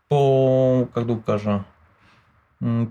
по 0.09 0.87
как 0.93 1.05
да 1.05 1.13
го 1.13 1.21
кажа, 1.21 1.59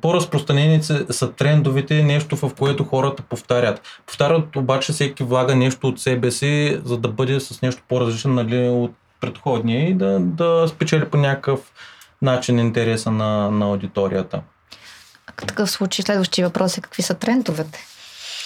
по-разпространени 0.01 0.83
са 1.11 1.33
трендовете, 1.33 2.03
нещо 2.03 2.37
в 2.37 2.55
което 2.59 2.85
хората 2.85 3.23
повтарят. 3.23 3.81
Повтарят 4.07 4.57
обаче 4.57 4.93
всеки 4.93 5.23
влага 5.23 5.57
нещо 5.57 5.89
от 5.89 6.01
себе 6.01 6.31
си, 6.31 6.81
за 6.85 6.97
да 6.97 7.09
бъде 7.09 7.41
с 7.41 7.63
нещо 7.63 7.83
по-различно 7.89 8.35
нали, 8.35 8.69
от 8.69 8.95
предходния 9.21 9.89
и 9.89 9.95
да, 9.95 10.21
да 10.21 10.69
спечели 10.69 11.05
по 11.05 11.17
някакъв 11.17 11.61
начин 12.23 12.59
интереса 12.59 13.11
на, 13.11 13.51
на 13.51 13.67
аудиторията 13.67 14.43
такъв 15.51 15.71
случай 15.71 16.03
следващия 16.03 16.49
въпрос 16.49 16.79
е 16.79 16.81
какви 16.81 17.03
са 17.03 17.15
трендовете? 17.15 17.87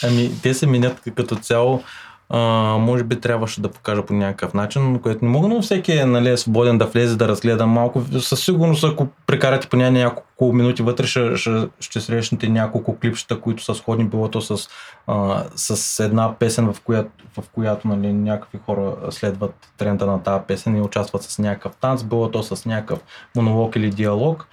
Ами, 0.03 0.31
те 0.43 0.55
се 0.55 0.67
минят 0.67 1.01
като 1.17 1.37
цяло. 1.37 1.83
А, 2.29 2.39
може 2.79 3.05
би 3.05 3.21
трябваше 3.21 3.61
да 3.61 3.69
покажа 3.69 4.03
по 4.03 4.13
някакъв 4.13 4.55
начин, 4.55 4.99
което 4.99 5.25
не 5.25 5.31
мога, 5.31 5.49
но 5.49 5.63
всеки 5.63 5.93
е, 5.93 6.05
нали, 6.05 6.31
е 6.31 6.37
свободен 6.37 6.79
да 6.79 6.87
влезе, 6.87 7.17
да 7.17 7.29
разгледа 7.29 7.67
малко. 7.67 8.03
Със 8.21 8.45
сигурност, 8.45 8.85
ако 8.85 9.09
прекарате 9.27 9.69
по 9.69 9.77
няколко 9.77 10.53
минути 10.53 10.83
вътре, 10.83 11.07
ще, 11.07 11.37
ще, 11.37 11.69
ще 11.81 12.01
срещнете 12.01 12.49
няколко 12.49 12.99
клипчета, 12.99 13.41
които 13.41 13.65
са 13.65 13.75
сходни, 13.75 14.05
било 14.05 14.29
то 14.29 14.41
с, 14.41 14.69
а, 15.07 15.45
с 15.57 16.05
една 16.05 16.35
песен, 16.39 16.73
в 16.73 16.81
която, 16.81 17.11
в 17.41 17.45
която 17.53 17.89
нали, 17.89 18.13
някакви 18.13 18.59
хора 18.67 18.95
следват 19.11 19.55
тренда 19.77 20.07
на 20.07 20.23
тази 20.23 20.45
песен 20.49 20.77
и 20.77 20.81
участват 20.81 21.23
с 21.23 21.39
някакъв 21.39 21.77
танц, 21.77 22.03
било 22.03 22.31
то 22.31 22.43
с 22.43 22.67
някакъв 22.67 22.99
монолог 23.37 23.77
или 23.77 23.91
диалог. 23.91 24.49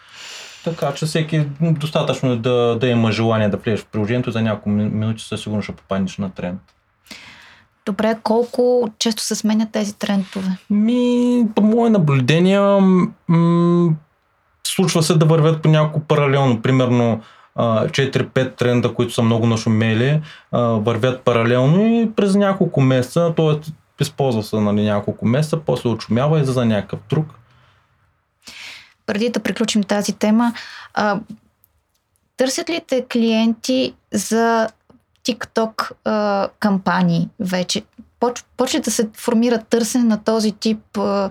Така 0.64 0.94
че 0.94 1.06
всеки 1.06 1.48
достатъчно 1.62 2.32
е 2.32 2.36
да, 2.36 2.78
да 2.80 2.88
има 2.88 3.12
желание 3.12 3.50
да 3.50 3.58
влезеш 3.58 3.80
в 3.80 3.86
приложението 3.86 4.32
за 4.32 4.42
няколко 4.42 4.70
минути, 4.70 5.24
със 5.24 5.42
сигурно 5.42 5.62
ще 5.62 5.72
попаднеш 5.72 6.18
на 6.18 6.30
тренд. 6.30 6.62
Добре, 7.86 8.18
колко 8.24 8.90
често 9.00 9.24
се 9.24 9.36
сменят 9.36 9.72
тези 9.72 9.94
трендове? 9.94 10.58
Ми, 10.70 11.46
по 11.56 11.62
мое 11.62 11.90
наблюдение, 11.90 12.60
м- 13.28 13.94
случва 14.64 15.04
се 15.04 15.18
да 15.18 15.26
вървят 15.26 15.62
по 15.62 15.70
няколко 15.70 16.00
паралелно. 16.00 16.62
Примерно 16.62 17.22
4-5 17.58 18.56
тренда, 18.56 18.94
които 18.94 19.14
са 19.14 19.22
много 19.22 19.48
нашумели, 19.48 20.22
вървят 20.52 21.22
паралелно 21.22 21.86
и 21.86 22.12
през 22.16 22.36
няколко 22.36 22.82
месеца, 22.82 23.34
т.е. 23.36 23.72
използва 24.02 24.44
се 24.44 24.60
нали, 24.60 24.84
няколко 24.84 25.26
месеца, 25.26 25.58
после 25.66 25.90
очумява 25.90 26.40
и 26.40 26.46
за 26.46 26.66
някакъв 26.66 27.00
друг. 27.10 27.26
Преди 29.06 29.30
да 29.30 29.40
приключим 29.40 29.84
тази 29.84 30.14
тема, 30.14 30.54
а, 30.94 31.20
търсят 32.38 32.70
ли 32.70 32.82
те 32.88 33.06
клиенти 33.12 33.94
за 34.12 34.70
TikTok 35.26 35.92
а, 36.06 36.50
кампании 36.60 37.30
вече. 37.40 37.82
Поч, 38.20 38.46
почва 38.58 38.80
да 38.80 38.92
се 38.92 39.10
формира 39.14 39.58
търсене 39.58 40.04
на 40.04 40.24
този 40.24 40.52
тип, 40.52 40.98
а, 40.98 41.30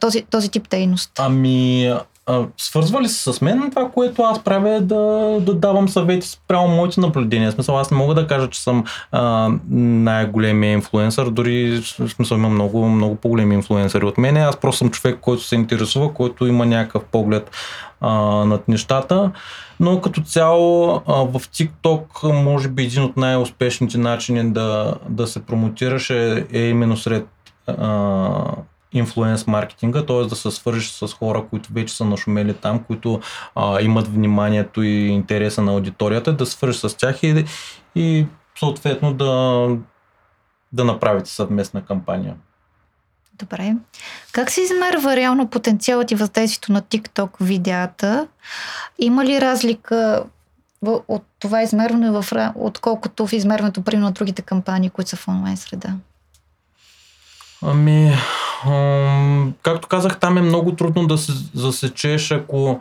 този, 0.00 0.22
този 0.22 0.48
тип 0.48 0.68
дейност. 0.68 1.12
Ами, 1.18 1.94
а, 2.26 2.46
свързва 2.56 3.02
ли 3.02 3.08
се 3.08 3.32
с 3.32 3.40
мен 3.40 3.70
това, 3.70 3.90
което 3.90 4.22
аз 4.22 4.44
правя 4.44 4.70
е 4.70 4.80
да, 4.80 5.36
да 5.40 5.54
давам 5.54 5.88
съвети 5.88 6.26
спрямо 6.28 6.68
моите 6.68 7.00
наблюдения. 7.00 7.52
Смисъл, 7.52 7.78
аз 7.78 7.90
не 7.90 7.96
мога 7.96 8.14
да 8.14 8.26
кажа, 8.26 8.50
че 8.50 8.62
съм 8.62 8.84
а, 9.12 9.50
най-големия 9.70 10.72
инфлуенсър, 10.72 11.30
дори 11.30 11.82
в 11.98 12.08
смисъл 12.08 12.36
има 12.36 12.48
много, 12.48 12.88
много 12.88 13.16
по-големи 13.16 13.54
инфлуенсъри 13.54 14.04
от 14.04 14.18
мен. 14.18 14.36
Аз 14.36 14.56
просто 14.56 14.78
съм 14.78 14.90
човек, 14.90 15.18
който 15.20 15.42
се 15.42 15.54
интересува, 15.54 16.14
който 16.14 16.46
има 16.46 16.66
някакъв 16.66 17.04
поглед 17.04 17.50
а, 18.00 18.10
над 18.44 18.68
нещата. 18.68 19.30
Но 19.80 20.00
като 20.00 20.20
цяло 20.20 21.02
а, 21.06 21.12
в 21.12 21.40
TikTok 21.40 22.32
може 22.42 22.68
би 22.68 22.82
един 22.82 23.02
от 23.02 23.16
най-успешните 23.16 23.98
начини 23.98 24.52
да, 24.52 24.94
да 25.08 25.26
се 25.26 25.42
промотираш 25.42 26.10
е, 26.10 26.46
е 26.52 26.60
именно 26.60 26.96
сред 26.96 27.26
а, 27.66 28.30
инфлуенс 28.92 29.46
маркетинга, 29.46 30.06
т.е. 30.06 30.24
да 30.24 30.36
се 30.36 30.50
свържиш 30.50 30.90
с 30.90 31.08
хора, 31.08 31.44
които 31.50 31.72
вече 31.72 31.96
са 31.96 32.04
нашумели 32.04 32.54
там, 32.54 32.84
които 32.84 33.20
а, 33.54 33.80
имат 33.80 34.08
вниманието 34.08 34.82
и 34.82 35.06
интереса 35.06 35.62
на 35.62 35.72
аудиторията, 35.72 36.32
да 36.32 36.46
свържиш 36.46 36.80
с 36.80 36.96
тях 36.96 37.22
и, 37.22 37.44
и 37.94 38.26
съответно 38.58 39.14
да, 39.14 39.68
да 40.72 40.84
направите 40.84 41.30
съвместна 41.30 41.84
кампания. 41.84 42.34
Добре. 43.38 43.76
Как 44.32 44.50
се 44.50 44.60
измерва 44.60 45.16
реално 45.16 45.48
потенциалът 45.48 46.10
и 46.10 46.14
въздействието 46.14 46.72
на 46.72 46.82
TikTok 46.82 47.30
видеята? 47.40 48.28
Има 48.98 49.24
ли 49.24 49.40
разлика 49.40 50.24
от 51.08 51.24
това 51.38 51.62
измерване, 51.62 52.10
в, 52.10 52.24
отколкото 52.54 53.26
в 53.26 53.32
измерването, 53.32 53.82
примерно, 53.82 54.06
на 54.06 54.12
другите 54.12 54.42
кампании, 54.42 54.90
които 54.90 55.10
са 55.10 55.16
в 55.16 55.28
онлайн 55.28 55.56
среда? 55.56 55.94
Ами, 57.62 58.12
както 59.62 59.88
казах, 59.88 60.20
там 60.20 60.38
е 60.38 60.42
много 60.42 60.72
трудно 60.72 61.06
да 61.06 61.18
се 61.18 61.32
засечеш, 61.54 62.30
ако, 62.30 62.80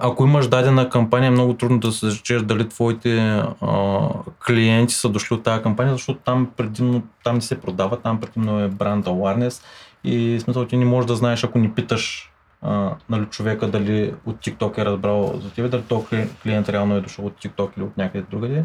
ако 0.00 0.24
имаш 0.24 0.48
дадена 0.48 0.88
кампания, 0.88 1.28
е 1.28 1.30
много 1.30 1.54
трудно 1.54 1.78
да 1.78 1.92
се 1.92 2.06
засечеш 2.06 2.42
дали 2.42 2.68
твоите 2.68 3.42
а, 3.60 4.08
клиенти 4.46 4.94
са 4.94 5.08
дошли 5.08 5.34
от 5.34 5.42
тази 5.42 5.62
кампания, 5.62 5.94
защото 5.94 6.20
там 6.24 6.50
предимно 6.56 7.02
там 7.24 7.34
не 7.34 7.40
се 7.40 7.60
продава, 7.60 7.96
там 7.96 8.20
предимно 8.20 8.60
е 8.60 8.68
бранд 8.68 9.06
awareness 9.06 9.62
и 10.04 10.40
смисъл 10.40 10.64
ти 10.64 10.76
не 10.76 10.84
можеш 10.84 11.08
да 11.08 11.16
знаеш, 11.16 11.44
ако 11.44 11.58
ни 11.58 11.70
питаш 11.70 12.32
а, 12.62 12.94
нали, 13.10 13.26
човека 13.26 13.68
дали 13.68 14.14
от 14.26 14.36
TikTok 14.36 14.78
е 14.78 14.84
разбрал 14.84 15.40
за 15.42 15.50
тебе, 15.50 15.68
дали 15.68 15.82
този 15.82 16.06
клиент 16.42 16.68
реално 16.68 16.96
е 16.96 17.00
дошъл 17.00 17.26
от 17.26 17.44
TikTok 17.44 17.70
или 17.76 17.84
от 17.84 17.96
някъде 17.96 18.24
другаде. 18.30 18.64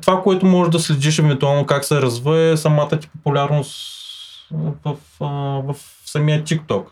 Това, 0.00 0.22
което 0.22 0.46
можеш 0.46 0.72
да 0.72 0.78
следиш 0.78 1.18
евентуално 1.18 1.66
как 1.66 1.84
се 1.84 2.02
развива 2.02 2.40
е 2.40 2.56
самата 2.56 2.88
ти 2.88 3.08
популярност 3.08 3.98
в, 4.50 4.72
в, 4.84 4.96
в 5.72 5.76
самия 6.06 6.44
TikTok. 6.44 6.84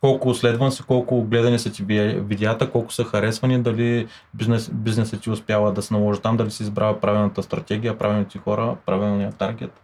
Колко 0.00 0.34
следван 0.34 0.72
си, 0.72 0.82
колко 0.82 1.22
гледани 1.22 1.58
са 1.58 1.72
ти 1.72 1.82
видеята, 1.82 2.70
колко 2.70 2.92
са 2.92 3.04
харесвани, 3.04 3.62
дали 3.62 4.06
бизнес, 4.34 4.70
бизнесът 4.72 5.20
ти 5.20 5.30
успява 5.30 5.72
да 5.72 5.82
се 5.82 5.94
наложи 5.94 6.20
там, 6.20 6.36
дали 6.36 6.50
си 6.50 6.62
избрава 6.62 7.00
правилната 7.00 7.42
стратегия, 7.42 7.98
правилните 7.98 8.38
хора, 8.38 8.76
правилния 8.86 9.32
таргет. 9.32 9.80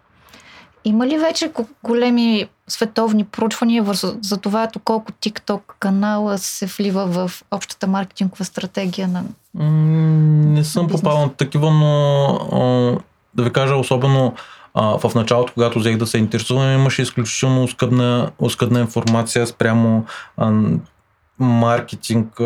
Има 0.87 1.07
ли 1.07 1.19
вече 1.19 1.53
големи 1.85 2.49
световни 2.69 3.25
проучвания 3.25 3.85
за 4.23 4.37
това, 4.37 4.69
колко 4.85 5.13
TikTok 5.13 5.61
канала 5.79 6.39
се 6.39 6.67
влива 6.67 7.07
в 7.07 7.43
общата 7.51 7.87
маркетингова 7.87 8.45
стратегия 8.45 9.09
на. 9.09 9.25
не 9.55 10.65
съм 10.65 10.89
попадал 10.89 11.21
на 11.21 11.33
такива, 11.33 11.71
но 11.71 13.01
да 13.35 13.43
ви 13.43 13.53
кажа, 13.53 13.77
особено 13.77 14.35
в 14.75 15.13
началото, 15.15 15.53
когато 15.53 15.79
взех 15.79 15.97
да 15.97 16.07
се 16.07 16.19
интересувам, 16.19 16.75
имаше 16.75 17.03
изключително 17.03 17.65
оскъдна, 17.65 18.31
оскъдна 18.39 18.81
информация 18.81 19.47
спрямо 19.47 20.05
маркетинг, 21.39 22.41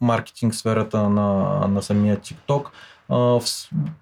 маркетинг 0.00 0.54
сферата 0.54 1.08
на, 1.08 1.60
на 1.68 1.82
самия 1.82 2.16
TikTok. 2.16 2.66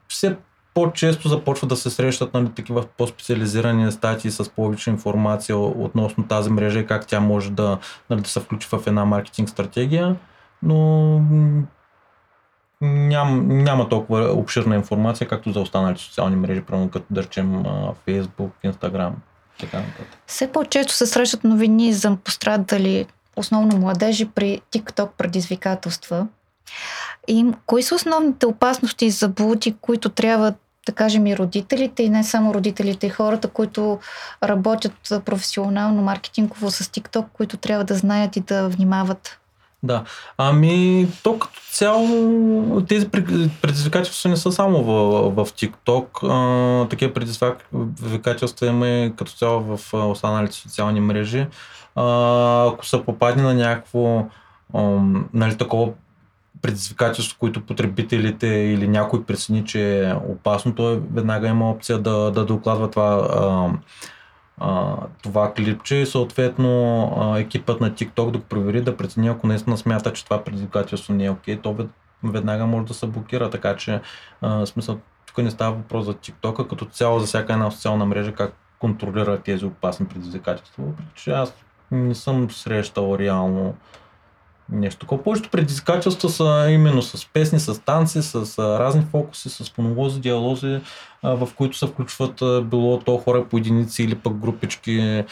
Все 0.09 0.37
по-често 0.75 1.29
започва 1.29 1.69
да 1.69 1.77
се 1.77 1.91
срещат 1.91 2.35
нали, 2.35 2.49
такива 2.49 2.87
по-специализирани 2.99 3.93
статии 3.93 4.31
с 4.31 4.51
повече 4.51 4.91
информация 4.91 5.59
относно 5.59 6.29
тази 6.29 6.51
мрежа 6.51 6.79
и 6.79 6.87
как 6.87 7.07
тя 7.07 7.21
може 7.21 7.51
да, 7.51 7.79
нали, 8.11 8.21
да 8.21 8.29
се 8.29 8.41
включи 8.41 8.69
в 8.69 8.83
една 8.87 9.05
маркетинг 9.05 9.49
стратегия, 9.49 10.17
но 10.63 11.21
ням, 12.81 13.49
няма 13.49 13.89
толкова 13.89 14.33
обширна 14.33 14.75
информация, 14.75 15.29
както 15.29 15.53
за 15.53 15.61
останалите 15.61 16.03
социални 16.03 16.37
мрежи, 16.37 16.63
правилно 16.63 16.91
като 16.91 17.07
да 17.11 17.23
речем 17.23 17.65
Facebook, 18.09 18.51
Instagram, 18.65 19.13
така 19.61 19.77
нататък. 19.77 20.07
Все 20.27 20.53
по-често 20.53 20.93
се 20.93 21.07
срещат 21.07 21.45
новини 21.45 21.93
за 21.93 22.17
пострадали 22.17 23.07
основно 23.37 23.77
младежи 23.77 24.25
при 24.25 24.61
TikTok 24.73 25.09
предизвикателства. 25.19 26.27
И 27.29 27.47
кои 27.67 27.83
са 27.83 27.95
основните 27.95 28.47
опасности 28.47 29.07
и 29.07 29.11
заблуди, 29.11 29.75
които 29.81 30.09
трябва 30.09 30.55
да 30.87 30.93
кажем 30.93 31.27
и 31.27 31.37
родителите, 31.37 32.03
и 32.03 32.09
не 32.09 32.25
само 32.25 32.55
родителите, 32.55 33.07
и 33.07 33.11
хората, 33.11 33.49
които 33.49 33.99
работят 34.43 34.93
професионално, 35.25 36.03
маркетингово 36.03 36.71
с 36.71 36.85
TikTok, 36.85 37.25
които 37.33 37.57
трябва 37.57 37.85
да 37.85 37.95
знаят 37.95 38.37
и 38.37 38.41
да 38.41 38.69
внимават? 38.69 39.39
Да. 39.83 40.05
Ами, 40.39 41.09
то 41.23 41.39
като 41.39 41.61
цяло 41.71 42.07
тези 42.89 43.09
предизвикателства 43.63 44.31
не 44.31 44.37
са 44.37 44.53
само 44.53 44.83
в, 44.83 45.45
в 45.45 45.53
TikTok. 45.53 46.07
А, 46.23 46.89
такива 46.89 47.13
предизвикателства 47.13 48.67
има 48.67 48.89
и 48.89 49.13
като 49.17 49.33
цяло 49.33 49.77
в 49.77 49.95
останалите 49.95 50.57
социални 50.57 51.01
мрежи. 51.01 51.47
А, 51.97 52.69
ако 52.69 52.87
се 52.87 53.05
попадне 53.05 53.43
на 53.43 53.55
някакво 53.55 54.25
нали, 55.35 55.57
такова 55.57 55.93
предизвикателство, 56.65 57.39
които 57.39 57.67
потребителите 57.67 58.47
или 58.47 58.89
някой 58.89 59.25
прецени, 59.25 59.65
че 59.65 60.09
е 60.09 60.15
опасно, 60.15 60.75
той 60.75 61.03
веднага 61.13 61.49
има 61.49 61.71
опция 61.71 61.99
да, 61.99 62.31
да 62.31 62.45
докладва 62.45 62.91
това 62.91 63.29
а, 63.33 63.71
а, 64.59 64.97
това 65.23 65.53
клипче. 65.53 65.97
И 65.97 66.07
съответно 66.07 67.03
а, 67.17 67.39
екипът 67.39 67.81
на 67.81 67.91
TikTok 67.91 68.31
да 68.31 68.39
го 68.39 68.45
провери, 68.45 68.81
да 68.81 68.97
прецени, 68.97 69.29
ако 69.29 69.47
наистина 69.47 69.79
смята, 69.79 70.13
че 70.13 70.25
това 70.25 70.45
предизвикателство 70.45 71.15
не 71.15 71.25
е 71.25 71.31
окей, 71.31 71.61
то 71.61 71.77
веднага 72.25 72.67
може 72.67 72.87
да 72.87 72.95
се 72.95 73.07
блокира, 73.07 73.51
така 73.51 73.77
че 73.77 74.01
а, 74.41 74.67
смисъл, 74.67 74.99
тук 75.27 75.39
не 75.39 75.51
става 75.51 75.77
въпрос 75.77 76.05
за 76.05 76.15
TikTok, 76.15 76.65
а 76.65 76.69
като 76.69 76.85
цяло 76.85 77.21
за 77.21 77.27
всяка 77.27 77.53
една 77.53 77.71
социална 77.71 78.07
мрежа 78.07 78.33
как 78.33 78.55
контролира 78.79 79.39
тези 79.39 79.65
опасни 79.65 80.07
предизвикателства, 80.07 80.85
въпреки 80.85 81.11
че 81.15 81.31
аз 81.31 81.55
не 81.91 82.15
съм 82.15 82.51
срещал 82.51 83.17
реално 83.19 83.75
нещо 84.73 85.01
такова. 85.01 85.23
Повечето 85.23 85.51
предизвикателства 85.51 86.29
са 86.29 86.67
именно 86.71 87.03
с 87.03 87.27
песни, 87.33 87.61
с 87.61 87.81
танци, 87.81 88.23
с 88.23 88.59
разни 88.59 89.03
фокуси, 89.11 89.49
с 89.51 89.79
монолози, 89.79 90.21
диалози, 90.21 90.81
в 91.23 91.49
които 91.57 91.79
се 91.79 91.87
включват 91.87 92.43
било 92.65 92.99
то 92.99 93.19
хора 93.19 93.45
по 93.45 93.57
единици 93.59 94.03
или 94.03 94.15
пък 94.15 94.35
групички, 94.35 95.25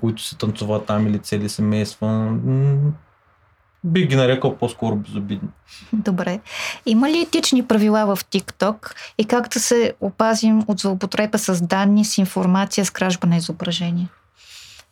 които 0.00 0.22
се 0.22 0.36
танцуват 0.36 0.86
там 0.86 1.06
или 1.06 1.18
цели 1.18 1.48
семейства. 1.48 2.36
би 3.84 4.06
ги 4.06 4.16
нарекал 4.16 4.56
по-скоро 4.56 4.96
безобидни. 4.96 5.48
Добре. 5.92 6.40
Има 6.86 7.10
ли 7.10 7.20
етични 7.20 7.66
правила 7.66 8.16
в 8.16 8.24
TikTok 8.24 8.94
и 9.18 9.24
как 9.24 9.48
да 9.48 9.60
се 9.60 9.94
опазим 10.00 10.64
от 10.68 10.78
злоупотреба 10.78 11.38
с 11.38 11.62
данни, 11.62 12.04
с 12.04 12.18
информация, 12.18 12.84
с 12.84 12.90
кражба 12.90 13.26
на 13.26 13.36
изображение? 13.36 14.08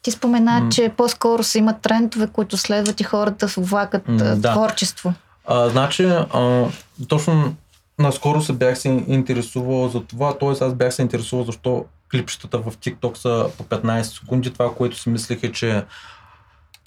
Ти 0.02 0.10
спомена, 0.10 0.60
mm. 0.62 0.74
че 0.74 0.88
по-скоро 0.88 1.42
са 1.42 1.58
имат 1.58 1.80
трендове, 1.80 2.26
които 2.26 2.56
следват 2.56 3.00
и 3.00 3.04
хората 3.04 3.46
влагат 3.56 4.06
mm, 4.06 4.34
да. 4.34 4.52
творчество. 4.52 5.14
А, 5.46 5.68
значи, 5.68 6.04
а, 6.04 6.66
точно 7.08 7.54
наскоро 7.98 8.42
се 8.42 8.52
бях 8.52 8.78
се 8.78 8.88
интересувал 8.88 9.88
за 9.88 10.00
това, 10.00 10.38
т.е. 10.38 10.64
аз 10.64 10.74
бях 10.74 10.94
се 10.94 11.02
интересувал 11.02 11.44
защо 11.44 11.84
клипчетата 12.10 12.58
в 12.58 12.76
TikTok 12.76 13.16
са 13.16 13.50
по 13.58 13.64
15 13.64 14.02
секунди. 14.02 14.52
Това, 14.52 14.74
което 14.74 14.98
си 14.98 15.08
мислех 15.08 15.42
е, 15.42 15.52
че 15.52 15.84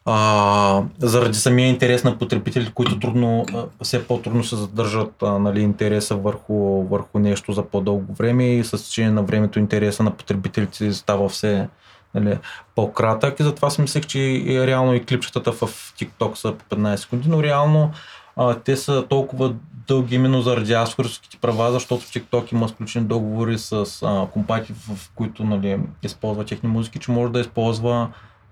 а, 0.05 0.83
заради 0.99 1.37
самия 1.37 1.67
интерес 1.67 2.03
на 2.03 2.17
потребителите, 2.17 2.71
които 2.73 2.99
трудно, 2.99 3.45
все 3.81 4.07
по-трудно 4.07 4.43
се 4.43 4.55
задържат 4.55 5.23
а, 5.23 5.39
нали, 5.39 5.61
интереса 5.61 6.15
върху, 6.15 6.83
върху 6.83 7.19
нещо 7.19 7.53
за 7.53 7.63
по-дълго 7.63 8.13
време 8.13 8.55
и 8.55 8.63
с 8.63 8.71
течение 8.71 9.11
на 9.11 9.23
времето 9.23 9.59
интереса 9.59 10.03
на 10.03 10.11
потребителите 10.11 10.93
става 10.93 11.29
все 11.29 11.67
нали, 12.15 12.37
по-кратък. 12.75 13.39
И 13.39 13.43
затова 13.43 13.69
си 13.69 13.81
мислех, 13.81 14.05
че 14.05 14.43
реално 14.67 14.93
и 14.93 15.05
клипчетата 15.05 15.51
в 15.51 15.61
TikTok 15.99 16.35
са 16.35 16.53
по 16.53 16.75
15 16.75 16.95
секунди, 16.95 17.29
но 17.29 17.43
реално 17.43 17.91
а, 18.35 18.55
те 18.55 18.77
са 18.77 19.05
толкова 19.09 19.55
дълги 19.87 20.15
именно 20.15 20.41
заради 20.41 20.73
авторските 20.73 21.37
права, 21.37 21.71
защото 21.71 22.05
TikTok 22.05 22.53
има 22.53 22.69
сключени 22.69 23.05
договори 23.05 23.57
с 23.57 23.73
а, 24.03 24.27
компании, 24.33 24.67
в 24.67 25.11
които 25.15 25.43
нали, 25.43 25.79
използва 26.03 26.45
техни 26.45 26.69
музики, 26.69 26.99
че 26.99 27.11
може 27.11 27.31
да 27.31 27.39
използва 27.39 28.09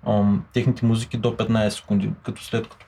ам, 0.07 0.43
техните 0.53 0.85
музики 0.85 1.17
до 1.17 1.31
15 1.31 1.69
секунди, 1.69 2.09
като 2.23 2.43
след 2.43 2.67
като 2.67 2.85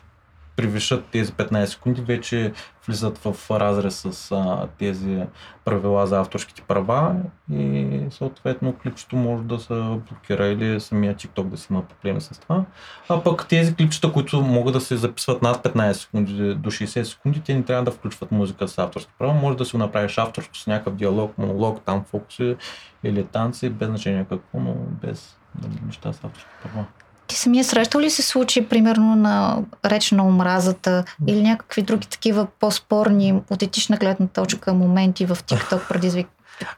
превишат 0.55 1.05
тези 1.05 1.33
15 1.33 1.65
секунди, 1.65 2.01
вече 2.01 2.53
влизат 2.87 3.17
в 3.17 3.51
разрез 3.51 4.05
с 4.09 4.31
а, 4.31 4.67
тези 4.77 5.23
правила 5.65 6.07
за 6.07 6.19
авторските 6.19 6.61
права 6.61 7.15
и 7.51 7.99
съответно 8.09 8.73
клипчето 8.73 9.15
може 9.15 9.43
да 9.43 9.59
се 9.59 9.73
блокира 9.73 10.47
или 10.47 10.79
самия 10.79 11.15
TikTok 11.15 11.43
да 11.43 11.57
си 11.57 11.67
има 11.69 11.81
проблеми 11.81 12.21
с 12.21 12.39
това. 12.39 12.65
А 13.09 13.23
пък 13.23 13.47
тези 13.47 13.75
клипчета, 13.75 14.11
които 14.11 14.41
могат 14.41 14.73
да 14.73 14.81
се 14.81 14.97
записват 14.97 15.41
над 15.41 15.63
15 15.63 15.91
секунди 15.91 16.55
до 16.55 16.71
60 16.71 17.03
секунди, 17.03 17.41
те 17.41 17.53
не 17.53 17.63
трябва 17.63 17.83
да 17.83 17.91
включват 17.91 18.31
музика 18.31 18.67
с 18.67 18.77
авторски 18.77 19.11
права. 19.19 19.33
Може 19.33 19.57
да 19.57 19.65
си 19.65 19.77
направиш 19.77 20.17
авторско 20.17 20.57
с 20.57 20.67
някакъв 20.67 20.95
диалог, 20.95 21.37
монолог, 21.37 21.81
там 21.85 22.03
фокуси 22.03 22.55
или 23.03 23.23
танци, 23.23 23.69
без 23.69 23.87
значение 23.87 24.25
какво, 24.29 24.59
но 24.59 24.73
без 24.73 25.37
неща 25.85 26.13
с 26.13 26.23
авторски 26.23 26.49
права. 26.63 26.85
Ти 27.27 27.35
самия 27.35 27.63
срещал 27.63 28.01
ли 28.01 28.09
се 28.09 28.21
случаи, 28.21 28.65
примерно, 28.65 29.15
на 29.15 29.57
реч 29.85 30.11
на 30.11 30.27
омразата 30.27 31.03
или 31.27 31.41
някакви 31.41 31.81
други 31.81 32.07
такива 32.07 32.47
по-спорни 32.59 33.41
от 33.49 33.61
етична 33.61 33.97
гледна 33.97 34.27
точка 34.27 34.73
моменти 34.73 35.25
в 35.25 35.35
TikTok 35.35 35.87
предизвик... 35.87 36.27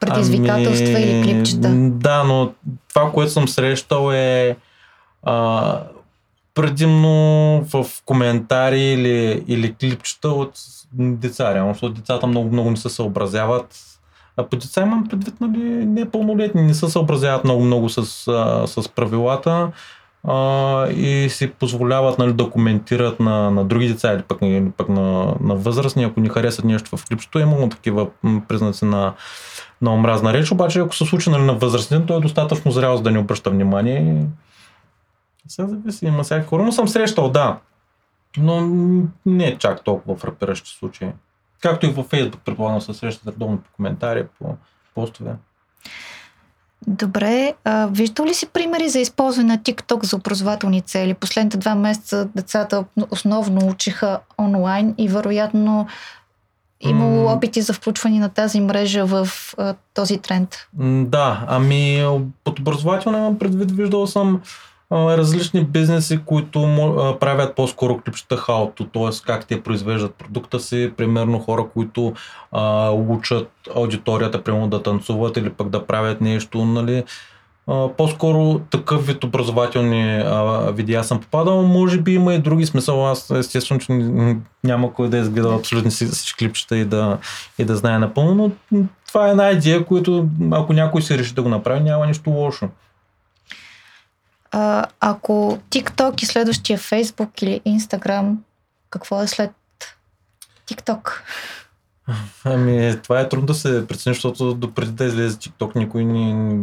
предизвикателства 0.00 0.94
ами, 0.96 1.04
или 1.04 1.22
клипчета? 1.22 1.68
Да, 1.74 2.24
но 2.24 2.52
това, 2.88 3.12
което 3.12 3.32
съм 3.32 3.48
срещал 3.48 4.12
е 4.12 4.56
а, 5.22 5.80
предимно 6.54 7.10
в 7.62 7.86
коментари 8.04 8.80
или, 8.80 9.44
или 9.48 9.74
клипчета 9.74 10.28
от 10.28 10.52
деца. 10.94 11.54
Реално, 11.54 11.72
защото 11.72 11.94
децата 11.94 12.26
много, 12.26 12.52
много 12.52 12.70
не 12.70 12.76
се 12.76 12.88
съобразяват. 12.88 13.84
А 14.36 14.46
по 14.46 14.56
деца 14.56 14.82
имам 14.82 15.08
предвид, 15.08 15.40
нали, 15.40 15.84
непълнолетни, 15.84 16.62
не 16.62 16.74
се 16.74 16.88
съобразяват 16.88 17.44
много-много 17.44 17.88
с, 17.88 18.02
с 18.66 18.88
правилата 18.88 19.70
а, 20.24 20.88
и 20.88 21.28
си 21.30 21.50
позволяват 21.50 22.18
нали, 22.18 22.32
да 22.32 22.50
коментират 22.50 23.20
на, 23.20 23.50
на 23.50 23.64
други 23.64 23.88
деца 23.88 24.12
или 24.12 24.22
пък, 24.22 24.38
или 24.42 24.70
пък 24.76 24.88
на, 24.88 25.34
на 25.40 25.54
възрастни, 25.54 26.04
ако 26.04 26.20
ни 26.20 26.28
харесат 26.28 26.64
нещо 26.64 26.96
в 26.96 27.06
клипчето, 27.06 27.38
имало 27.38 27.68
такива 27.68 28.08
признаци 28.48 28.84
на, 28.84 29.14
на 29.82 29.94
омразна 29.94 30.32
реч, 30.32 30.52
обаче 30.52 30.80
ако 30.80 30.96
се 30.96 31.04
случи 31.04 31.30
нали, 31.30 31.42
на 31.42 31.54
възрастни, 31.54 32.06
то 32.06 32.16
е 32.16 32.20
достатъчно 32.20 32.70
зрял, 32.70 32.96
за 32.96 33.02
да 33.02 33.10
не 33.10 33.18
обръща 33.18 33.50
внимание. 33.50 34.26
Сега 35.48 35.68
зависи, 35.68 36.06
има 36.06 36.22
всякакви 36.22 36.48
хора, 36.48 36.62
но 36.62 36.72
съм 36.72 36.88
срещал, 36.88 37.30
да. 37.30 37.58
Но 38.36 38.60
не 39.26 39.46
е 39.46 39.58
чак 39.58 39.84
толкова 39.84 40.16
фрапиращи 40.16 40.70
случаи. 40.70 41.08
Както 41.60 41.86
и 41.86 41.90
във 41.90 42.06
Фейсбук, 42.06 42.40
предполагам, 42.44 42.80
се 42.80 42.94
срещат 42.94 43.26
редовно 43.26 43.58
по 43.58 43.70
коментари, 43.72 44.26
по 44.38 44.56
постове. 44.94 45.34
Добре, 46.86 47.54
а, 47.64 47.86
виждал 47.86 48.26
ли 48.26 48.34
си 48.34 48.46
примери 48.46 48.88
за 48.88 48.98
използване 48.98 49.48
на 49.48 49.58
TikTok 49.58 50.04
за 50.04 50.16
образователни 50.16 50.82
цели? 50.82 51.14
Последните 51.14 51.56
два 51.56 51.74
месеца 51.74 52.28
децата 52.36 52.84
основно 53.10 53.66
учиха 53.66 54.20
онлайн 54.38 54.94
и 54.98 55.08
вероятно 55.08 55.86
имало 56.80 57.26
опити 57.26 57.62
за 57.62 57.72
включване 57.72 58.18
на 58.18 58.28
тази 58.28 58.60
мрежа 58.60 59.06
в 59.06 59.28
а, 59.58 59.74
този 59.94 60.18
тренд. 60.18 60.68
Да, 61.08 61.44
ами 61.48 62.06
под 62.44 62.58
образователно 62.58 63.18
имам 63.18 63.38
предвид, 63.38 63.70
виждал 63.70 64.06
съм 64.06 64.40
различни 64.92 65.64
бизнеси, 65.64 66.20
които 66.26 66.60
правят 67.20 67.56
по-скоро 67.56 67.98
клипчета 67.98 68.36
хаото, 68.36 68.84
т.е. 68.84 69.26
как 69.26 69.46
те 69.46 69.62
произвеждат 69.62 70.14
продукта 70.14 70.60
си, 70.60 70.92
примерно 70.96 71.38
хора, 71.38 71.66
които 71.74 72.12
а, 72.52 72.90
учат 72.90 73.50
аудиторията, 73.76 74.42
примерно 74.42 74.68
да 74.68 74.82
танцуват 74.82 75.36
или 75.36 75.50
пък 75.50 75.68
да 75.68 75.86
правят 75.86 76.20
нещо, 76.20 76.64
нали, 76.64 77.04
по-скоро 77.96 78.58
такъв 78.58 79.06
вид 79.06 79.24
образователни 79.24 80.22
а, 80.26 80.70
видеа 80.72 81.04
съм 81.04 81.20
попадал. 81.20 81.62
Може 81.62 82.00
би 82.00 82.14
има 82.14 82.34
и 82.34 82.38
други 82.38 82.66
смисъл. 82.66 83.06
Аз 83.06 83.30
естествено, 83.30 83.80
че 83.80 83.92
няма 84.64 84.92
кой 84.92 85.08
да 85.08 85.18
изгледал 85.18 85.56
абсолютно 85.56 85.90
всички 85.90 86.38
клипчета 86.38 86.76
и 86.76 86.84
да, 86.84 87.18
и 87.58 87.64
да 87.64 87.76
знае 87.76 87.98
напълно, 87.98 88.52
но 88.72 88.82
това 89.08 89.28
е 89.28 89.30
една 89.30 89.50
идея, 89.50 89.84
която 89.84 90.28
ако 90.50 90.72
някой 90.72 91.02
се 91.02 91.18
реши 91.18 91.34
да 91.34 91.42
го 91.42 91.48
направи, 91.48 91.80
няма 91.80 92.06
нищо 92.06 92.30
лошо. 92.30 92.68
А, 94.50 94.84
ако 95.00 95.58
TikTok 95.70 96.22
и 96.22 96.26
следващия 96.26 96.78
Facebook 96.78 97.42
или 97.42 97.60
Instagram, 97.66 98.34
какво 98.90 99.22
е 99.22 99.26
след 99.26 99.50
TikTok? 100.68 101.10
Ами, 102.44 102.98
това 103.02 103.20
е 103.20 103.28
трудно 103.28 103.46
да 103.46 103.54
се 103.54 103.86
прецени, 103.86 104.14
защото 104.14 104.54
допреди 104.54 104.92
да 104.92 105.04
излезе 105.04 105.36
TikTok 105.36 105.76
никой 105.76 106.04
ни... 106.04 106.58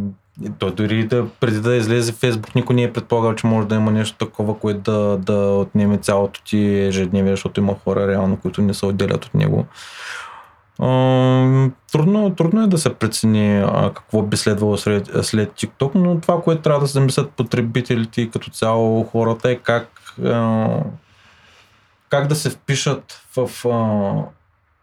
Той 0.60 0.76
дори 0.76 1.08
да 1.08 1.30
преди 1.39 1.62
да 1.62 1.76
излезе 1.76 2.13
Facebook, 2.13 2.56
никой 2.56 2.76
не 2.76 2.84
е 2.84 2.93
предполагал, 2.93 3.36
че 3.36 3.48
може 3.48 3.67
да 3.67 3.76
има 3.76 3.91
нещо 3.91 4.26
такова, 4.26 4.60
което 4.60 4.91
да, 4.91 5.17
да 5.17 5.34
отнеме 5.34 5.98
цялото 5.98 6.43
ти 6.43 6.80
ежедневие, 6.80 7.34
защото 7.34 7.60
има 7.60 7.76
хора 7.84 8.08
реално, 8.08 8.38
които 8.38 8.62
не 8.62 8.74
се 8.74 8.86
отделят 8.86 9.26
от 9.26 9.34
него 9.34 9.65
трудно, 11.92 12.36
трудно 12.36 12.64
е 12.64 12.68
да 12.68 12.78
се 12.78 12.94
прецени 12.94 13.58
а, 13.58 13.94
какво 13.94 14.22
би 14.22 14.38
следвало 14.38 14.78
след, 14.78 15.10
след 15.22 15.52
TikTok, 15.52 15.96
но 15.96 16.20
това, 16.20 16.42
което 16.42 16.62
трябва 16.62 16.80
да 16.80 16.88
се 16.88 16.94
замислят 16.94 17.32
потребителите 17.32 18.22
и 18.22 18.30
като 18.30 18.52
цяло 18.52 19.04
хората 19.04 19.52
е 19.52 19.56
как, 19.56 19.90
а, 20.26 20.68
как 22.10 22.28
да 22.28 22.36
се 22.36 22.50
впишат 22.50 23.22
в, 23.36 23.66
а, 23.66 23.70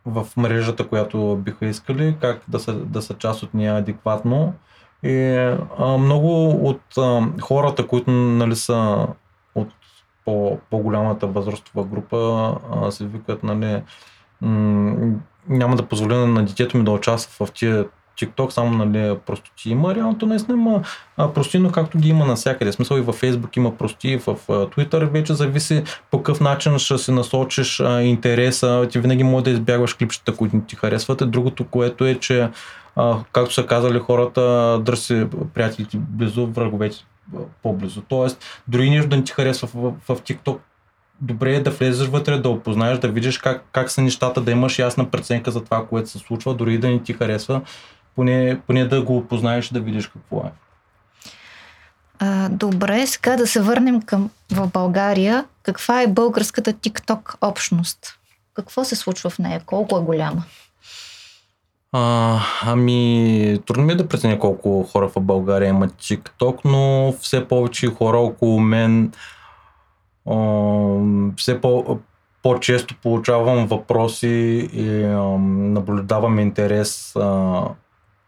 в 0.07 0.27
мрежата, 0.37 0.89
която 0.89 1.37
биха 1.45 1.67
искали, 1.67 2.17
как 2.21 2.43
да 2.49 2.61
са, 2.61 2.75
да 2.75 3.03
са 3.03 3.15
част 3.15 3.43
от 3.43 3.55
нея 3.55 3.77
адекватно. 3.77 4.55
И 5.03 5.35
а, 5.79 5.99
много 5.99 6.51
от 6.69 6.99
а, 6.99 7.21
хората, 7.41 7.87
които 7.87 8.11
нали, 8.11 8.57
са 8.57 9.07
от 9.55 9.69
по, 10.25 10.59
по-голямата 10.71 11.27
възрастова 11.27 11.85
група, 11.85 12.55
а, 12.73 12.91
се 12.91 13.07
викат, 13.07 13.43
нали, 13.43 13.83
м- 14.41 15.15
няма 15.49 15.77
да 15.77 15.83
позволя 15.83 16.15
на 16.15 16.45
детето 16.45 16.77
ми 16.77 16.85
да 16.85 16.91
участва 16.91 17.47
в 17.47 17.53
тия 17.53 17.85
TikTok, 18.21 18.51
само 18.51 18.85
нали, 18.85 19.17
простоти 19.27 19.71
има. 19.71 19.95
Реалното 19.95 20.27
наистина 20.27 20.59
има 20.59 20.83
простино, 21.35 21.73
както 21.73 21.99
ги 21.99 22.09
има 22.09 22.27
навсякъде. 22.27 22.73
Смисъл 22.73 22.97
и 22.97 23.01
във 23.01 23.21
Facebook 23.21 23.57
има 23.57 23.77
прости, 23.77 24.17
в 24.17 24.37
Twitter 24.49 25.11
вече 25.11 25.35
зависи 25.35 25.85
по 26.11 26.19
какъв 26.19 26.41
начин 26.41 26.79
ще 26.79 26.99
си 26.99 27.13
насочиш 27.13 27.81
а, 27.81 28.03
интереса. 28.03 28.89
Ти 28.91 28.99
винаги 28.99 29.25
може 29.25 29.45
да 29.45 29.51
избягваш 29.51 29.95
клипчета, 29.95 30.37
които 30.37 30.61
ти 30.61 30.77
харесват. 30.77 31.31
Другото, 31.31 31.65
което 31.65 32.05
е, 32.05 32.15
че 32.15 32.49
а, 32.97 33.19
както 33.33 33.55
са 33.55 33.67
казали 33.67 33.99
хората, 33.99 34.79
дръси 34.83 35.27
приятелите 35.55 35.99
близо, 35.99 36.47
враговете 36.47 36.97
по-близо. 37.63 38.03
Тоест, 38.09 38.63
дори 38.69 38.91
нещо 38.91 39.09
да 39.09 39.17
не 39.17 39.25
ти 39.25 39.33
харесва 39.33 39.69
в, 39.69 39.93
в, 40.09 40.15
в 40.15 40.23
TikTok, 40.23 40.59
добре 41.21 41.55
е 41.55 41.61
да 41.61 41.71
влезеш 41.71 42.09
вътре, 42.09 42.39
да 42.39 42.49
опознаеш, 42.49 42.99
да 42.99 43.09
видиш 43.09 43.39
как, 43.39 43.65
как 43.73 43.91
са 43.91 44.03
нещата, 44.03 44.41
да 44.41 44.51
имаш 44.51 44.79
ясна 44.79 45.11
преценка 45.11 45.51
за 45.51 45.65
това, 45.65 45.87
което 45.87 46.11
се 46.11 46.19
случва, 46.19 46.55
дори 46.55 46.79
да 46.79 46.89
не 46.89 47.03
ти 47.03 47.13
харесва, 47.13 47.61
поне, 48.17 48.61
поне 48.67 48.85
да 48.85 49.03
го 49.03 49.17
опознаеш 49.17 49.69
да 49.69 49.81
видиш 49.81 50.07
какво 50.07 50.39
е. 50.39 50.51
А, 52.19 52.49
добре, 52.49 53.07
сега 53.07 53.37
да 53.37 53.47
се 53.47 53.63
върнем 53.63 54.03
към 54.03 54.31
в 54.51 54.71
България. 54.73 55.45
Каква 55.63 56.03
е 56.03 56.07
българската 56.07 56.73
TikTok 56.73 57.35
общност? 57.41 58.19
Какво 58.55 58.85
се 58.85 58.97
случва 58.97 59.31
в 59.31 59.39
нея? 59.39 59.63
Колко 59.67 59.99
е 59.99 60.01
голяма? 60.01 60.45
А, 61.93 62.41
ами, 62.63 63.59
трудно 63.67 63.85
ми 63.85 63.93
е 63.93 63.97
да 63.97 64.09
преценя 64.09 64.39
колко 64.39 64.83
хора 64.83 65.09
в 65.09 65.21
България 65.21 65.69
имат 65.69 65.93
TikTok, 65.93 66.59
но 66.65 67.15
все 67.21 67.49
повече 67.49 67.87
хора 67.87 68.19
около 68.19 68.61
мен 68.61 69.13
все 71.37 71.61
по, 71.61 71.99
по-често 72.43 72.95
получавам 73.03 73.67
въпроси 73.67 74.69
и 74.73 75.05
а, 75.05 75.23
наблюдавам 75.49 76.39
интерес 76.39 77.17
а, 77.17 77.63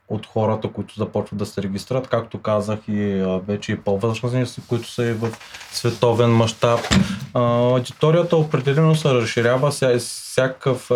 от 0.09 0.26
хората, 0.26 0.68
които 0.68 0.94
започват 0.94 1.38
да 1.38 1.46
се 1.46 1.62
регистрират, 1.62 2.09
както 2.09 2.38
казах 2.38 2.78
и 2.88 3.20
а, 3.20 3.40
вече 3.46 3.72
и 3.72 3.76
по-възрастни, 3.76 4.44
които 4.68 4.88
са 4.88 5.04
и 5.04 5.12
в 5.12 5.28
световен 5.72 6.30
мащаб. 6.30 6.80
Аудиторията 7.35 8.37
определено 8.37 8.94
се 8.94 9.14
разширява, 9.14 9.72
ся, 9.72 9.98
всякакъв 9.98 10.90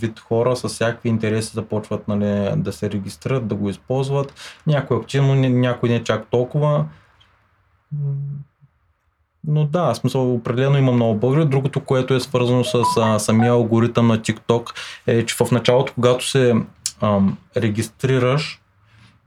вид 0.00 0.20
хора 0.20 0.56
с 0.56 0.68
всякакви 0.68 1.08
интереси 1.08 1.52
започват 1.54 2.08
нали, 2.08 2.50
да 2.56 2.72
се 2.72 2.90
регистрират, 2.90 3.46
да 3.46 3.54
го 3.54 3.70
използват. 3.70 4.34
Някой 4.66 4.96
активно, 4.96 5.34
някой 5.34 5.88
не 5.88 6.04
чак 6.04 6.26
толкова. 6.30 6.84
Но 9.46 9.64
да, 9.64 9.94
смисъл 9.94 10.34
определено 10.34 10.78
има 10.78 10.92
много 10.92 11.14
българи. 11.14 11.44
Другото, 11.44 11.80
което 11.80 12.14
е 12.14 12.20
свързано 12.20 12.64
с 12.64 12.74
а, 13.00 13.18
самия 13.18 13.52
алгоритъм 13.52 14.06
на 14.06 14.18
TikTok 14.18 14.70
е, 15.06 15.26
че 15.26 15.34
в 15.34 15.50
началото, 15.50 15.92
когато 15.94 16.28
се 16.28 16.54
ам, 17.00 17.38
регистрираш, 17.56 18.60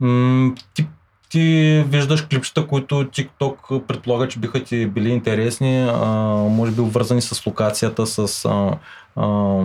м- 0.00 0.54
ти, 0.74 0.86
ти 1.28 1.84
виждаш 1.88 2.22
клипчета, 2.22 2.66
които 2.66 2.94
TikTok 2.94 3.80
предполага, 3.86 4.28
че 4.28 4.38
биха 4.38 4.64
ти 4.64 4.86
били 4.86 5.08
интересни, 5.08 5.88
а, 5.88 6.06
може 6.34 6.72
би 6.72 6.80
обвързани 6.80 7.22
с 7.22 7.46
локацията, 7.46 8.06
с, 8.06 8.44
а, 8.44 8.72
а, 9.16 9.62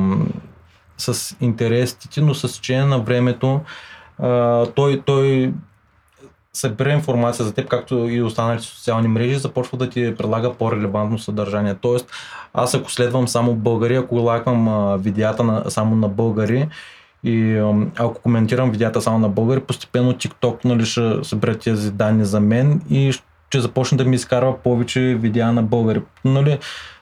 с 0.97 1.35
интересите, 1.41 2.21
но 2.21 2.33
с 2.33 2.53
течение 2.53 2.85
на 2.85 2.99
времето 2.99 3.61
а, 4.19 4.65
той, 4.65 5.01
той 5.05 5.53
събира 6.53 6.91
информация 6.91 7.45
за 7.45 7.53
теб, 7.53 7.67
както 7.67 7.95
и 7.95 8.21
останалите 8.21 8.63
социални 8.63 9.07
мрежи, 9.07 9.35
започва 9.35 9.77
да 9.77 9.89
ти 9.89 10.15
предлага 10.17 10.53
по-релевантно 10.53 11.19
съдържание. 11.19 11.75
Тоест, 11.75 12.11
аз 12.53 12.73
ако 12.73 12.91
следвам 12.91 13.27
само 13.27 13.55
българи, 13.55 13.95
ако 13.95 14.15
лайквам 14.15 14.67
а, 14.67 14.97
видеята 14.97 15.43
на, 15.43 15.71
само 15.71 15.95
на 15.95 16.07
българи 16.09 16.69
и 17.23 17.57
ако 17.97 18.21
коментирам 18.21 18.71
видеята 18.71 19.01
само 19.01 19.19
на 19.19 19.29
българи, 19.29 19.59
постепенно 19.59 20.13
TikTok 20.13 20.65
нали, 20.65 20.85
ще 20.85 21.23
събере 21.23 21.57
тези 21.57 21.91
данни 21.91 22.25
за 22.25 22.39
мен 22.39 22.81
и 22.89 23.11
ще 23.11 23.61
започне 23.61 23.97
да 23.97 24.05
ми 24.05 24.15
изкарва 24.15 24.57
повече 24.57 24.99
видеа 24.99 25.53
на 25.53 25.63
българи. 25.63 26.01
Нали, 26.25 26.59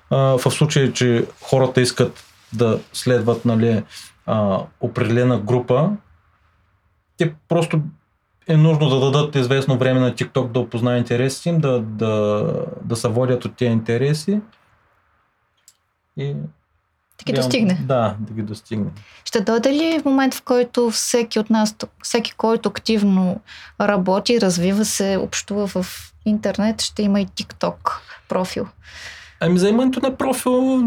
а, 0.10 0.18
в 0.18 0.52
случай, 0.52 0.94
че 0.94 1.26
хората 1.42 1.82
искат 1.82 2.24
да 2.54 2.80
следват 2.94 3.46
нали, 3.46 3.84
а, 4.26 4.60
определена 4.82 5.40
група, 5.40 5.90
те 7.18 7.34
просто 7.50 7.82
е 8.50 8.58
нужно 8.58 8.90
да 8.90 9.00
дадат 9.00 9.36
известно 9.36 9.78
време 9.78 10.00
на 10.00 10.12
TikTok 10.12 10.52
да 10.52 10.60
опознае 10.60 10.98
интересите 10.98 11.50
им, 11.50 11.60
да, 11.60 11.80
да, 11.80 12.46
да 12.84 12.96
се 12.96 13.08
водят 13.08 13.46
от 13.46 13.56
тези 13.56 13.72
интереси 13.72 14.42
и 16.18 16.34
да 17.18 17.24
ги 17.26 17.34
достигне. 17.34 17.80
Да, 17.86 18.16
да 18.20 18.34
ги 18.34 18.42
достигне. 18.42 18.92
Ще 19.26 19.42
дойде 19.42 19.74
ли 19.74 20.00
в 20.00 20.06
момент, 20.06 20.34
в 20.34 20.42
който 20.42 20.92
всеки 20.92 21.40
от 21.40 21.50
нас, 21.50 21.76
всеки, 22.04 22.34
който 22.38 22.70
активно 22.70 23.42
работи, 23.82 24.42
развива 24.42 24.86
се, 24.86 25.18
общува 25.22 25.68
в 25.68 26.14
интернет, 26.26 26.82
ще 26.82 27.04
има 27.04 27.22
и 27.22 27.28
TikTok 27.28 28.00
профил? 28.30 28.68
Ами 29.40 29.60
за 29.60 29.70
имането 29.70 30.00
на 30.00 30.18
профил 30.18 30.82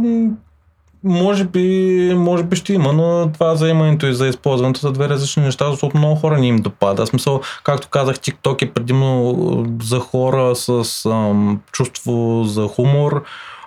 може 1.05 1.45
би, 1.45 2.15
може 2.17 2.43
би 2.43 2.57
ще 2.57 2.73
има, 2.73 2.93
но 2.93 3.31
това 3.33 3.55
заимането 3.55 4.07
и 4.07 4.15
за 4.15 4.29
използването 4.29 4.81
са 4.81 4.93
две 4.93 5.09
различни 5.09 5.43
неща, 5.43 5.71
защото 5.71 5.97
много 5.97 6.15
хора 6.15 6.39
не 6.39 6.47
им 6.47 6.57
допада. 6.57 7.07
Смисъл, 7.07 7.41
както 7.65 7.89
казах, 7.89 8.17
TikTok 8.17 8.63
е 8.63 8.71
предимно 8.71 9.67
за 9.83 9.99
хора 9.99 10.57
с 10.57 11.07
ам, 11.07 11.61
чувство 11.73 12.45
за 12.45 12.69
хумор. 12.69 13.25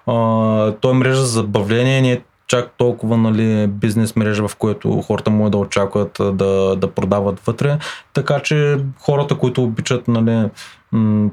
А, 0.07 0.71
той 0.71 0.91
е 0.91 0.93
мрежа 0.93 1.21
за 1.21 1.27
забавление, 1.27 2.01
не 2.01 2.11
е 2.11 2.21
чак 2.47 2.71
толкова 2.77 3.17
нали, 3.17 3.67
бизнес 3.67 4.15
мрежа, 4.15 4.47
в 4.47 4.55
което 4.55 5.01
хората 5.01 5.29
могат 5.29 5.51
да 5.51 5.57
очакват 5.57 6.17
да, 6.19 6.75
да 6.75 6.91
продават 6.91 7.39
вътре. 7.39 7.77
Така 8.13 8.39
че 8.39 8.77
хората, 8.99 9.35
които 9.35 9.63
обичат 9.63 10.07
нали, 10.07 10.49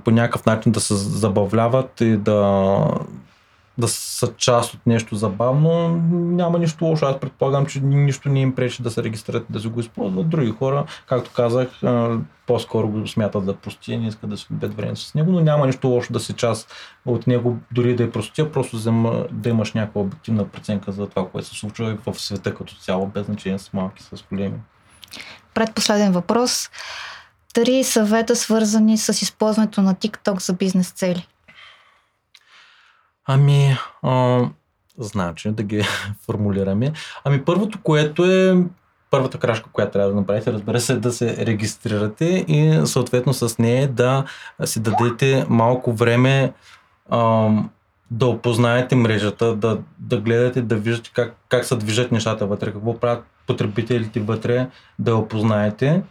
по 0.04 0.10
някакъв 0.10 0.46
начин 0.46 0.72
да 0.72 0.80
се 0.80 0.94
забавляват 0.94 2.00
и 2.00 2.16
да 2.16 2.76
да 3.78 3.88
са 3.88 4.32
част 4.36 4.74
от 4.74 4.80
нещо 4.86 5.16
забавно, 5.16 5.88
няма 6.12 6.58
нищо 6.58 6.84
лошо. 6.84 7.06
Аз 7.06 7.20
предполагам, 7.20 7.66
че 7.66 7.80
нищо 7.80 8.28
не 8.28 8.40
им 8.40 8.54
пречи 8.54 8.82
да 8.82 8.90
се 8.90 9.02
регистрират 9.02 9.46
да 9.50 9.60
си 9.60 9.68
го 9.68 9.80
използват. 9.80 10.28
Други 10.28 10.50
хора, 10.50 10.84
както 11.06 11.30
казах, 11.30 11.68
по-скоро 12.46 12.88
го 12.88 13.06
смятат 13.06 13.46
да 13.46 13.56
прости, 13.56 13.96
не 13.96 14.08
искат 14.08 14.30
да 14.30 14.36
се 14.36 14.46
губят 14.50 14.74
време 14.74 14.96
с 14.96 15.14
него, 15.14 15.32
но 15.32 15.40
няма 15.40 15.66
нищо 15.66 15.88
лошо 15.88 16.12
да 16.12 16.20
си 16.20 16.32
част 16.32 16.72
от 17.06 17.26
него, 17.26 17.58
дори 17.72 17.96
да 17.96 18.04
е 18.04 18.10
простия, 18.10 18.52
просто 18.52 18.76
взема, 18.76 19.26
да 19.30 19.48
имаш 19.48 19.72
някаква 19.72 20.00
обективна 20.00 20.48
преценка 20.48 20.92
за 20.92 21.06
това, 21.06 21.28
което 21.28 21.48
се 21.48 21.54
случва 21.54 21.92
и 21.92 22.10
в 22.10 22.20
света 22.20 22.54
като 22.54 22.74
цяло, 22.74 23.06
без 23.06 23.26
значение 23.26 23.58
с 23.58 23.72
малки, 23.72 24.02
с 24.02 24.24
големи. 24.30 24.56
Предпоследен 25.54 26.12
въпрос. 26.12 26.70
Три 27.54 27.84
съвета 27.84 28.36
свързани 28.36 28.98
с 28.98 29.22
използването 29.22 29.82
на 29.82 29.94
TikTok 29.94 30.42
за 30.42 30.52
бизнес 30.52 30.90
цели. 30.90 31.26
Ами, 33.26 33.76
а, 34.02 34.42
значи 34.98 35.50
да 35.50 35.62
ги 35.62 35.82
формулираме. 36.26 36.92
Ами 37.24 37.44
първото, 37.44 37.78
което 37.82 38.24
е 38.24 38.64
първата 39.10 39.38
крачка, 39.38 39.70
която 39.72 39.92
трябва 39.92 40.10
да 40.10 40.16
направите, 40.16 40.52
разбира 40.52 40.80
се, 40.80 40.92
е 40.92 40.96
да 40.96 41.12
се 41.12 41.46
регистрирате 41.46 42.44
и 42.48 42.80
съответно 42.86 43.34
с 43.34 43.58
нея 43.58 43.88
да 43.88 44.24
си 44.64 44.80
дадете 44.80 45.46
малко 45.48 45.92
време 45.92 46.52
а, 47.10 47.50
да 48.10 48.26
опознаете 48.26 48.96
мрежата, 48.96 49.56
да, 49.56 49.78
да 49.98 50.20
гледате, 50.20 50.62
да 50.62 50.76
виждате 50.76 51.10
как, 51.14 51.36
как 51.48 51.64
се 51.64 51.76
движат 51.76 52.12
нещата 52.12 52.46
вътре, 52.46 52.72
какво 52.72 53.00
правят 53.00 53.24
потребителите 53.46 54.20
вътре, 54.20 54.68
да 54.98 55.16
опознаете 55.16 56.02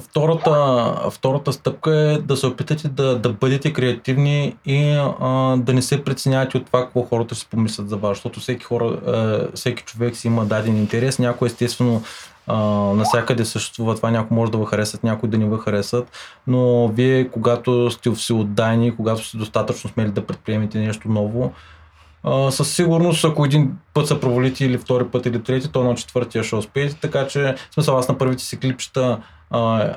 Втората, 0.00 1.10
втората 1.10 1.52
стъпка 1.52 1.96
е 1.96 2.18
да 2.18 2.36
се 2.36 2.46
опитате 2.46 2.88
да, 2.88 3.18
да 3.18 3.28
бъдете 3.28 3.72
креативни 3.72 4.56
и 4.66 4.90
а, 5.20 5.56
да 5.56 5.72
не 5.72 5.82
се 5.82 6.04
преценявате 6.04 6.56
от 6.56 6.66
това, 6.66 6.80
какво 6.80 7.02
хората 7.02 7.34
ще 7.34 7.46
помислят 7.46 7.88
за 7.88 7.96
вас, 7.96 8.10
защото 8.10 8.40
всеки, 8.40 8.64
хора, 8.64 8.84
а, 8.84 9.46
всеки 9.54 9.82
човек 9.82 10.16
си 10.16 10.26
има 10.26 10.44
даден 10.44 10.76
интерес, 10.76 11.18
някой 11.18 11.46
естествено 11.46 12.02
а, 12.46 12.56
насякъде 12.94 13.44
съществува 13.44 13.94
това, 13.96 14.10
някой 14.10 14.36
може 14.36 14.52
да 14.52 14.58
ви 14.58 14.66
харесат, 14.66 15.04
някой 15.04 15.28
да 15.28 15.38
не 15.38 15.44
ви 15.44 15.56
харесат, 15.64 16.08
но 16.46 16.88
вие 16.88 17.28
когато 17.28 17.90
сте 17.90 18.10
всеотдайни, 18.10 18.96
когато 18.96 19.24
сте 19.24 19.36
достатъчно 19.36 19.90
смели 19.90 20.10
да 20.10 20.26
предприемете 20.26 20.78
нещо 20.78 21.08
ново, 21.08 21.52
Със 22.50 22.74
сигурност, 22.74 23.24
ако 23.24 23.44
един 23.44 23.72
път 23.94 24.06
се 24.06 24.20
провалите 24.20 24.64
или 24.64 24.78
втори 24.78 25.04
път 25.04 25.26
или 25.26 25.42
трети, 25.42 25.72
то 25.72 25.84
на 25.84 25.94
четвъртия 25.94 26.44
ще 26.44 26.56
успеете, 26.56 26.96
така 27.00 27.26
че 27.26 27.54
в 27.70 27.74
смисъл 27.74 27.98
аз 27.98 28.08
на 28.08 28.18
първите 28.18 28.44
си 28.44 28.58
клипчета 28.58 29.22
uh, 29.52 29.96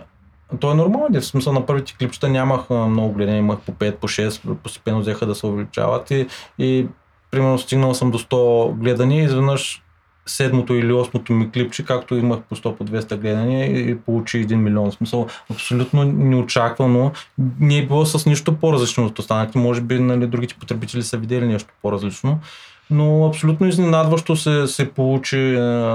то 0.60 0.72
е 0.72 0.76
нормално, 0.76 1.20
в 1.20 1.26
смисъл 1.26 1.54
на 1.54 1.66
първите 1.66 1.96
клипчета 2.00 2.30
нямах 2.30 2.70
много 2.70 3.14
гледане, 3.14 3.38
имах 3.38 3.60
по 3.60 3.72
5, 3.72 3.96
по 3.96 4.08
6, 4.08 4.56
постепенно 4.56 5.00
взеха 5.00 5.26
да 5.26 5.36
се 5.36 5.46
увеличават 5.46 6.12
и, 6.12 6.28
и 6.60 6.88
примерно 7.32 7.60
стигнал 7.60 7.94
съм 7.94 8.12
до 8.12 8.20
100 8.20 8.74
гледания 8.74 9.22
и 9.22 9.26
изведнъж 9.26 9.84
седмото 10.26 10.74
или 10.74 10.94
осмото 10.94 11.34
ми 11.34 11.52
клипче, 11.52 11.86
както 11.86 12.16
имах 12.16 12.42
по 12.42 12.56
100 12.56 12.76
по 12.76 12.86
200 12.86 13.18
гледания 13.18 13.90
и 13.90 13.98
получи 14.00 14.48
1 14.48 14.56
милион. 14.56 14.92
В 14.92 14.94
смисъл, 14.94 15.28
абсолютно 15.52 16.04
неочаквано. 16.04 17.12
Не 17.60 17.78
е 17.78 17.86
било 17.88 18.06
с 18.06 18.26
нищо 18.26 18.56
по-различно 18.56 19.06
от 19.06 19.20
останалите. 19.20 19.58
Може 19.58 19.82
би 19.82 20.00
нали, 20.00 20.28
другите 20.28 20.56
потребители 20.56 21.04
са 21.04 21.18
видели 21.18 21.48
нещо 21.48 21.74
по-различно. 21.82 22.40
Но 22.90 23.28
абсолютно 23.28 23.68
изненадващо 23.68 24.36
се, 24.36 24.68
се 24.68 24.92
получи 24.92 25.38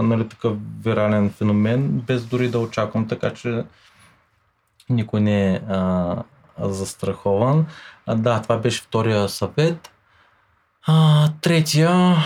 нали, 0.03 0.29
такъв 0.29 0.57
вирален 0.85 1.31
феномен, 1.31 1.89
без 1.89 2.25
дори 2.25 2.49
да 2.49 2.59
очаквам, 2.59 3.09
така 3.09 3.31
че 3.31 3.65
никой 4.91 5.21
не 5.21 5.55
е 5.55 5.61
а, 5.69 6.17
застрахован. 6.61 7.67
А, 8.07 8.15
да, 8.15 8.43
това 8.43 8.59
беше 8.59 8.83
втория 8.83 9.29
съвет. 9.29 9.91
А, 10.87 11.29
третия... 11.41 12.17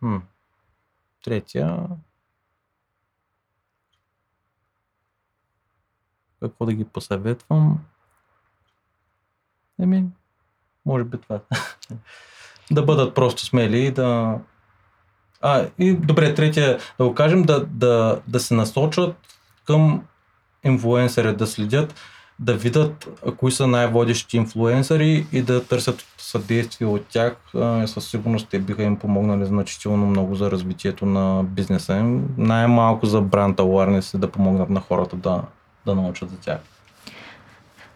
Хм. 0.00 0.16
Третия. 1.24 1.78
Какво 6.40 6.66
да 6.66 6.72
ги 6.72 6.84
посъветвам? 6.84 7.78
Еми, 9.80 10.04
може 10.86 11.04
би 11.04 11.18
това. 11.18 11.40
да 12.70 12.82
бъдат 12.82 13.14
просто 13.14 13.46
смели 13.46 13.78
и 13.78 13.90
да. 13.90 14.38
А, 15.40 15.66
и 15.78 15.92
добре, 15.92 16.34
третия, 16.34 16.78
да 16.98 17.08
го 17.08 17.14
кажем, 17.14 17.42
да, 17.42 17.66
да, 17.66 18.22
да 18.28 18.40
се 18.40 18.54
насочат 18.54 19.16
към 19.64 20.06
инфлуенсъри, 20.64 21.36
да 21.36 21.46
следят 21.46 21.94
да 22.38 22.54
видят 22.54 23.08
кои 23.36 23.52
са 23.52 23.66
най-водещи 23.66 24.36
инфлуенсъри 24.36 25.26
и 25.32 25.42
да 25.42 25.64
търсят 25.64 26.04
съдействие 26.18 26.86
от 26.86 27.06
тях. 27.06 27.36
Със 27.86 28.10
сигурност 28.10 28.48
те 28.50 28.58
биха 28.58 28.82
им 28.82 28.96
помогнали 28.96 29.46
значително 29.46 30.06
много 30.06 30.34
за 30.34 30.50
развитието 30.50 31.06
на 31.06 31.44
бизнеса 31.44 31.96
им. 31.96 32.28
Най-малко 32.36 33.06
за 33.06 33.20
бранд 33.20 33.58
awareness 33.58 34.16
и 34.16 34.20
да 34.20 34.30
помогнат 34.30 34.70
на 34.70 34.80
хората 34.80 35.16
да, 35.16 35.42
да 35.86 35.94
научат 35.94 36.30
за 36.30 36.36
тях. 36.36 36.58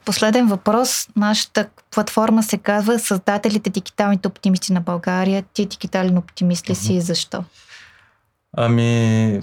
Последен 0.04 0.46
въпрос. 0.46 1.08
Нашата 1.16 1.68
платформа 1.90 2.42
се 2.42 2.58
казва 2.58 2.98
Създателите 2.98 3.70
дигиталните 3.70 4.28
оптимисти 4.28 4.72
на 4.72 4.80
България. 4.80 5.44
Ти 5.54 5.66
дигитален 5.66 6.18
оптимист 6.18 6.70
ли 6.70 6.74
си 6.74 6.94
и 6.94 7.00
защо? 7.00 7.44
Ами, 8.56 9.40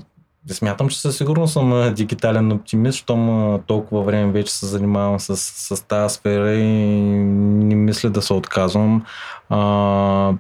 смятам, 0.47 0.89
че 0.89 1.01
със 1.01 1.17
сигурност 1.17 1.53
съм 1.53 1.93
дигитален 1.93 2.51
оптимист, 2.51 2.97
щом 2.97 3.59
толкова 3.67 4.03
време 4.03 4.31
вече 4.31 4.53
се 4.53 4.65
занимавам 4.65 5.19
с, 5.19 5.37
с 5.37 5.87
тази 5.87 6.15
сфера 6.15 6.53
и 6.53 6.63
не 6.63 7.75
мисля 7.75 8.09
да 8.09 8.21
се 8.21 8.33
отказвам. 8.33 9.05
А, 9.49 10.33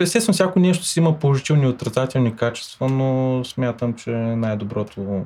естествено, 0.00 0.34
всяко 0.34 0.60
нещо 0.60 0.84
си 0.84 0.98
има 0.98 1.18
положителни 1.18 1.64
и 1.64 1.68
отрицателни 1.68 2.36
качества, 2.36 2.88
но 2.88 3.44
смятам, 3.44 3.94
че 3.94 4.10
най-доброто 4.10 5.24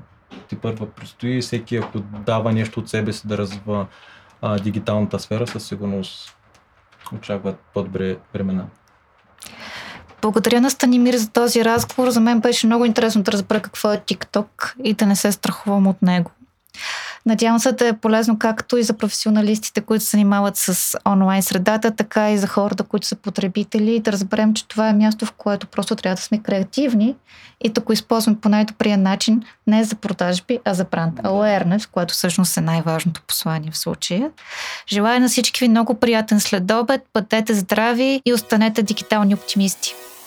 ти 0.48 0.56
първа 0.56 0.86
предстои. 0.86 1.40
Всеки, 1.40 1.76
ако 1.76 2.00
дава 2.00 2.52
нещо 2.52 2.80
от 2.80 2.88
себе 2.88 3.12
си 3.12 3.28
да 3.28 3.38
развива 3.38 3.86
а, 4.42 4.58
дигиталната 4.58 5.18
сфера, 5.18 5.46
със 5.46 5.66
сигурност 5.66 6.36
очакват 7.14 7.56
по-добре 7.74 8.16
времена. 8.34 8.66
Благодаря 10.22 10.60
на 10.60 10.70
Станимир 10.70 11.14
за 11.14 11.28
този 11.28 11.64
разговор. 11.64 12.10
За 12.10 12.20
мен 12.20 12.40
беше 12.40 12.66
много 12.66 12.84
интересно 12.84 13.22
да 13.22 13.32
разбера 13.32 13.60
какво 13.60 13.92
е 13.92 13.98
TikTok 13.98 14.74
и 14.84 14.94
да 14.94 15.06
не 15.06 15.16
се 15.16 15.32
страхувам 15.32 15.86
от 15.86 16.02
него. 16.02 16.30
Надявам 17.26 17.58
се 17.58 17.72
да 17.72 17.88
е 17.88 17.92
полезно 17.92 18.38
както 18.38 18.76
и 18.76 18.82
за 18.82 18.92
професионалистите, 18.92 19.80
които 19.80 20.04
се 20.04 20.10
занимават 20.10 20.56
с 20.56 20.98
онлайн 21.06 21.42
средата, 21.42 21.90
така 21.90 22.30
и 22.30 22.38
за 22.38 22.46
хората, 22.46 22.84
които 22.84 23.06
са 23.06 23.16
потребители, 23.16 24.00
да 24.00 24.12
разберем, 24.12 24.54
че 24.54 24.68
това 24.68 24.88
е 24.88 24.92
място, 24.92 25.26
в 25.26 25.32
което 25.32 25.66
просто 25.66 25.96
трябва 25.96 26.16
да 26.16 26.22
сме 26.22 26.42
креативни 26.42 27.14
и 27.64 27.68
да 27.68 27.80
го 27.80 27.92
използваме 27.92 28.40
по 28.40 28.48
най-добрия 28.48 28.98
начин, 28.98 29.42
не 29.66 29.84
за 29.84 29.94
продажби, 29.94 30.58
а 30.64 30.74
за 30.74 30.84
бранд 30.84 31.18
awareness, 31.18 31.88
което 31.90 32.14
всъщност 32.14 32.56
е 32.56 32.60
най-важното 32.60 33.22
послание 33.22 33.70
в 33.70 33.78
случая. 33.78 34.30
Желая 34.88 35.20
на 35.20 35.28
всички 35.28 35.64
ви 35.64 35.68
много 35.68 35.94
приятен 35.94 36.40
следобед, 36.40 37.00
бъдете 37.14 37.54
здрави 37.54 38.22
и 38.24 38.32
останете 38.32 38.82
дигитални 38.82 39.34
оптимисти. 39.34 39.94